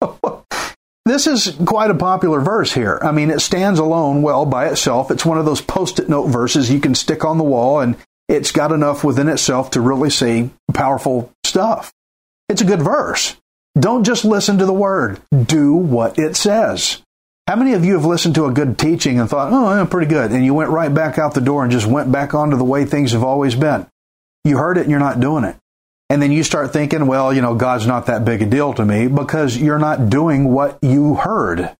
this 1.04 1.26
is 1.26 1.54
quite 1.66 1.90
a 1.90 1.94
popular 1.94 2.40
verse 2.40 2.72
here. 2.72 2.98
I 3.02 3.12
mean, 3.12 3.30
it 3.30 3.40
stands 3.40 3.78
alone 3.78 4.22
well 4.22 4.46
by 4.46 4.68
itself. 4.68 5.10
It's 5.10 5.26
one 5.26 5.36
of 5.36 5.44
those 5.44 5.60
post 5.60 5.98
it 5.98 6.08
note 6.08 6.28
verses 6.28 6.70
you 6.70 6.80
can 6.80 6.94
stick 6.94 7.26
on 7.26 7.36
the 7.36 7.44
wall, 7.44 7.80
and 7.80 7.94
it's 8.26 8.52
got 8.52 8.72
enough 8.72 9.04
within 9.04 9.28
itself 9.28 9.72
to 9.72 9.82
really 9.82 10.08
see 10.08 10.48
powerful 10.72 11.30
stuff. 11.44 11.92
It's 12.48 12.62
a 12.62 12.66
good 12.66 12.80
verse. 12.80 13.36
Don't 13.78 14.04
just 14.04 14.24
listen 14.24 14.56
to 14.56 14.66
the 14.66 14.72
word, 14.72 15.20
do 15.30 15.74
what 15.74 16.18
it 16.18 16.36
says. 16.36 17.02
How 17.52 17.56
many 17.56 17.74
of 17.74 17.84
you 17.84 17.92
have 17.96 18.06
listened 18.06 18.36
to 18.36 18.46
a 18.46 18.50
good 18.50 18.78
teaching 18.78 19.20
and 19.20 19.28
thought, 19.28 19.52
oh, 19.52 19.66
I'm 19.66 19.86
pretty 19.86 20.06
good, 20.06 20.30
and 20.30 20.42
you 20.42 20.54
went 20.54 20.70
right 20.70 20.88
back 20.88 21.18
out 21.18 21.34
the 21.34 21.42
door 21.42 21.62
and 21.62 21.70
just 21.70 21.86
went 21.86 22.10
back 22.10 22.32
onto 22.32 22.56
the 22.56 22.64
way 22.64 22.86
things 22.86 23.12
have 23.12 23.22
always 23.22 23.54
been? 23.54 23.86
You 24.42 24.56
heard 24.56 24.78
it 24.78 24.84
and 24.84 24.90
you're 24.90 24.98
not 24.98 25.20
doing 25.20 25.44
it. 25.44 25.56
And 26.08 26.22
then 26.22 26.32
you 26.32 26.44
start 26.44 26.72
thinking, 26.72 27.06
well, 27.06 27.30
you 27.30 27.42
know, 27.42 27.54
God's 27.54 27.86
not 27.86 28.06
that 28.06 28.24
big 28.24 28.40
a 28.40 28.46
deal 28.46 28.72
to 28.72 28.86
me 28.86 29.06
because 29.06 29.54
you're 29.54 29.78
not 29.78 30.08
doing 30.08 30.50
what 30.50 30.78
you 30.80 31.16
heard. 31.16 31.76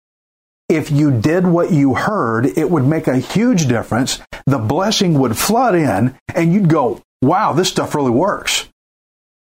If 0.69 0.91
you 0.91 1.09
did 1.09 1.47
what 1.47 1.71
you 1.71 1.95
heard, 1.95 2.45
it 2.45 2.69
would 2.69 2.85
make 2.85 3.07
a 3.07 3.17
huge 3.17 3.67
difference. 3.67 4.21
The 4.45 4.59
blessing 4.59 5.17
would 5.17 5.35
flood 5.35 5.73
in 5.73 6.15
and 6.35 6.53
you'd 6.53 6.69
go, 6.69 7.01
wow, 7.23 7.53
this 7.53 7.69
stuff 7.69 7.95
really 7.95 8.11
works. 8.11 8.69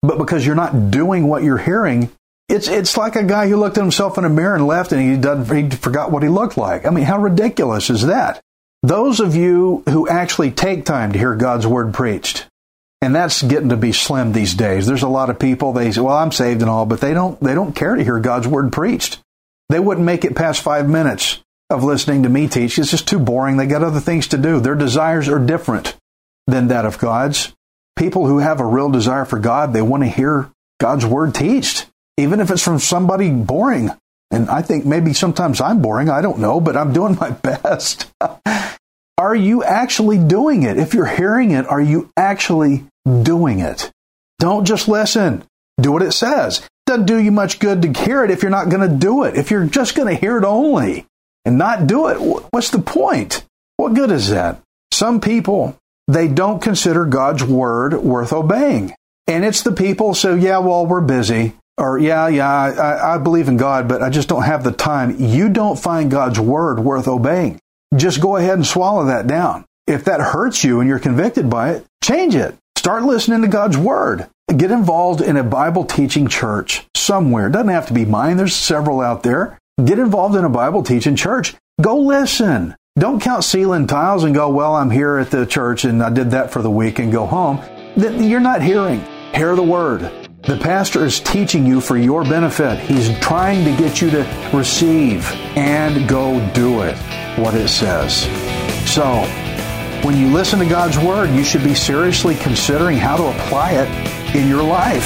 But 0.02 0.17
because 0.17 0.46
you're 0.46 0.56
not 0.56 0.91
doing 0.91 1.28
what 1.28 1.44
you're 1.44 1.58
hearing, 1.58 2.10
it's 2.52 2.68
it's 2.68 2.98
like 2.98 3.16
a 3.16 3.24
guy 3.24 3.48
who 3.48 3.56
looked 3.56 3.78
at 3.78 3.84
himself 3.84 4.18
in 4.18 4.26
a 4.26 4.30
mirror 4.30 4.56
and 4.56 4.68
left, 4.68 4.92
and 4.92 5.02
he 5.02 5.18
done 5.18 5.46
he 5.46 5.70
forgot 5.70 6.12
what 6.12 6.24
he 6.24 6.30
looked 6.30 6.58
like. 6.58 6.86
I 6.86 6.90
mean, 6.90 7.06
how 7.06 7.18
ridiculous 7.18 7.90
is 7.90 8.04
that? 8.04 8.42
Those 8.84 9.20
of 9.20 9.36
you 9.36 9.84
who 9.88 10.10
actually 10.10 10.52
take 10.52 10.86
time 10.86 11.14
to 11.14 11.20
hear 11.20 11.36
God's 11.36 11.66
word 11.66 11.94
preached, 11.94 12.48
and 13.02 13.16
that's 13.16 13.42
getting 13.42 13.70
to 13.70 13.78
be 13.78 13.94
slim 13.94 14.34
these 14.34 14.54
days. 14.54 14.86
There's 14.86 15.04
a 15.04 15.08
lot 15.08 15.30
of 15.30 15.40
people 15.40 15.72
they 15.72 15.92
say, 15.92 16.02
"Well, 16.02 16.18
I'm 16.18 16.32
saved 16.32 16.62
and 16.62 16.70
all," 16.70 16.86
but 16.86 17.00
they 17.00 17.14
don't 17.14 17.40
they 17.42 17.54
don't 17.54 17.76
care 17.76 17.96
to 17.96 18.04
hear 18.04 18.20
God's 18.20 18.48
word 18.48 18.74
preached. 18.74 19.20
They 19.70 19.80
wouldn't 19.80 20.06
make 20.06 20.26
it 20.26 20.36
past 20.36 20.62
five 20.62 20.90
minutes 20.90 21.40
of 21.70 21.86
listening 21.86 22.24
to 22.24 22.30
me 22.30 22.50
teach. 22.50 22.78
It's 22.78 22.92
just 22.92 23.08
too 23.08 23.20
boring. 23.20 23.56
They 23.56 23.68
got 23.68 23.84
other 23.84 24.02
things 24.02 24.28
to 24.28 24.38
do. 24.38 24.60
Their 24.60 24.76
desires 24.76 25.30
are 25.30 25.40
different 25.40 25.96
than 26.48 26.68
that 26.68 26.86
of 26.86 26.98
God's. 26.98 27.54
People 27.96 28.28
who 28.28 28.40
have 28.40 28.60
a 28.60 28.66
real 28.66 28.90
desire 28.90 29.24
for 29.24 29.40
God, 29.40 29.72
they 29.72 29.82
want 29.82 30.04
to 30.04 30.10
hear 30.10 30.50
God's 30.82 31.06
word 31.06 31.34
teached 31.34 31.88
even 32.21 32.39
if 32.39 32.51
it's 32.51 32.63
from 32.63 32.79
somebody 32.79 33.29
boring. 33.31 33.91
And 34.31 34.49
I 34.49 34.62
think 34.62 34.86
maybe 34.86 35.13
sometimes 35.13 35.60
I'm 35.60 35.81
boring. 35.81 36.10
I 36.10 36.21
don't 36.21 36.39
know, 36.39 36.60
but 36.60 36.77
I'm 36.77 36.93
doing 36.93 37.15
my 37.19 37.31
best. 37.31 38.12
are 39.17 39.36
you 39.36 39.63
actually 39.63 40.17
doing 40.17 40.63
it? 40.63 40.77
If 40.77 40.93
you're 40.93 41.05
hearing 41.05 41.51
it, 41.51 41.67
are 41.67 41.81
you 41.81 42.10
actually 42.17 42.86
doing 43.05 43.60
it? 43.60 43.91
Don't 44.39 44.65
just 44.65 44.88
listen. 44.88 45.43
Do 45.79 45.91
what 45.91 46.01
it 46.01 46.13
says. 46.13 46.67
Doesn't 46.86 47.05
do 47.05 47.17
you 47.17 47.31
much 47.31 47.60
good 47.60 47.81
to 47.84 48.03
hear 48.03 48.23
it 48.23 48.31
if 48.31 48.41
you're 48.41 48.51
not 48.51 48.69
going 48.69 48.88
to 48.88 48.95
do 48.95 49.23
it. 49.23 49.36
If 49.36 49.51
you're 49.51 49.65
just 49.65 49.95
going 49.95 50.07
to 50.07 50.19
hear 50.19 50.38
it 50.38 50.43
only 50.43 51.05
and 51.45 51.57
not 51.57 51.88
do 51.88 52.07
it, 52.07 52.45
what's 52.51 52.71
the 52.71 52.79
point? 52.79 53.45
What 53.77 53.93
good 53.93 54.12
is 54.12 54.29
that? 54.29 54.62
Some 54.91 55.21
people, 55.21 55.77
they 56.07 56.27
don't 56.27 56.62
consider 56.62 57.05
God's 57.05 57.43
word 57.43 57.93
worth 57.93 58.34
obeying. 58.34 58.93
And 59.27 59.45
it's 59.45 59.62
the 59.62 59.71
people, 59.71 60.13
so 60.13 60.36
yeah, 60.36 60.57
well, 60.57 60.86
we're 60.86 61.01
busy 61.01 61.53
or 61.82 61.98
yeah, 61.98 62.28
yeah, 62.28 62.48
I, 62.48 63.15
I 63.15 63.17
believe 63.17 63.48
in 63.48 63.58
God, 63.58 63.88
but 63.88 64.04
I 64.04 64.12
just 64.12 64.30
don't 64.30 64.44
have 64.44 64.63
the 64.63 64.72
time. 64.72 65.15
You 65.20 65.50
don't 65.50 65.80
find 65.80 66.12
God's 66.12 66.39
word 66.39 66.80
worth 66.80 67.08
obeying. 67.08 67.60
Just 67.96 68.22
go 68.22 68.36
ahead 68.36 68.54
and 68.54 68.65
swallow 68.65 69.06
that 69.06 69.26
down. 69.26 69.65
If 69.88 70.06
that 70.06 70.22
hurts 70.22 70.63
you 70.63 70.80
and 70.80 70.88
you're 70.88 71.00
convicted 71.00 71.50
by 71.50 71.72
it, 71.72 71.86
change 72.04 72.36
it. 72.36 72.56
Start 72.78 73.04
listening 73.04 73.41
to 73.41 73.48
God's 73.48 73.78
word. 73.78 74.28
Get 74.56 74.70
involved 74.70 75.22
in 75.22 75.38
a 75.38 75.44
Bible 75.44 75.84
teaching 75.84 76.28
church 76.28 76.86
somewhere. 76.96 77.48
It 77.48 77.54
doesn't 77.54 77.70
have 77.70 77.88
to 77.88 77.94
be 77.94 78.06
mine. 78.06 78.38
There's 78.38 78.56
several 78.56 79.02
out 79.02 79.24
there. 79.24 79.58
Get 79.84 79.98
involved 79.98 80.36
in 80.36 80.46
a 80.46 80.50
Bible 80.50 80.84
teaching 80.84 81.15
church. 81.15 81.56
Go 81.82 81.98
listen. 81.98 82.76
Don't 83.00 83.22
count 83.22 83.44
ceiling 83.44 83.88
tiles 83.88 84.24
and 84.24 84.36
go, 84.36 84.50
well, 84.50 84.76
I'm 84.76 84.91
here 84.91 85.17
at 85.17 85.32
the 85.32 85.48
church 85.48 85.84
and 85.84 86.04
I 86.04 86.12
did 86.12 86.32
that 86.32 86.52
for 86.52 86.62
the 86.62 86.70
week 86.70 87.00
and 87.00 87.12
go 87.12 87.26
home. 87.26 87.60
You're 87.96 88.39
not 88.39 88.62
hearing. 88.62 89.04
Hear 89.34 89.56
the 89.56 89.63
word. 89.63 90.20
The 90.43 90.58
pastor 90.58 91.06
is 91.06 91.19
teaching 91.19 91.67
you 91.67 91.80
for 91.80 91.97
your 91.97 92.23
benefit. 92.23 92.80
He's 92.80 93.15
trying 93.19 93.63
to 93.63 93.77
get 93.80 94.01
you 94.01 94.10
to 94.10 94.49
receive 94.51 95.23
and 95.56 96.10
go 96.10 96.39
do 96.56 96.82
it, 96.82 96.97
what 97.38 97.54
it 97.54 97.67
says. 97.67 98.23
So, 98.91 99.06
when 100.04 100.17
you 100.17 100.34
listen 100.34 100.58
to 100.58 100.65
God's 100.65 100.97
Word, 100.97 101.30
you 101.30 101.43
should 101.43 101.63
be 101.63 101.75
seriously 101.75 102.34
considering 102.34 102.97
how 102.97 103.17
to 103.17 103.25
apply 103.25 103.73
it 103.73 104.36
in 104.36 104.49
your 104.49 104.63
life. 104.63 105.06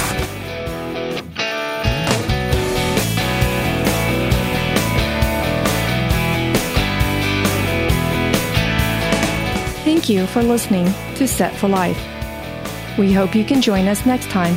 Thank 9.84 10.08
you 10.08 10.26
for 10.28 10.42
listening 10.42 10.86
to 11.16 11.28
Set 11.28 11.54
for 11.54 11.68
Life. 11.68 12.00
We 12.96 13.12
hope 13.12 13.34
you 13.34 13.44
can 13.44 13.60
join 13.60 13.86
us 13.86 14.06
next 14.06 14.30
time 14.30 14.56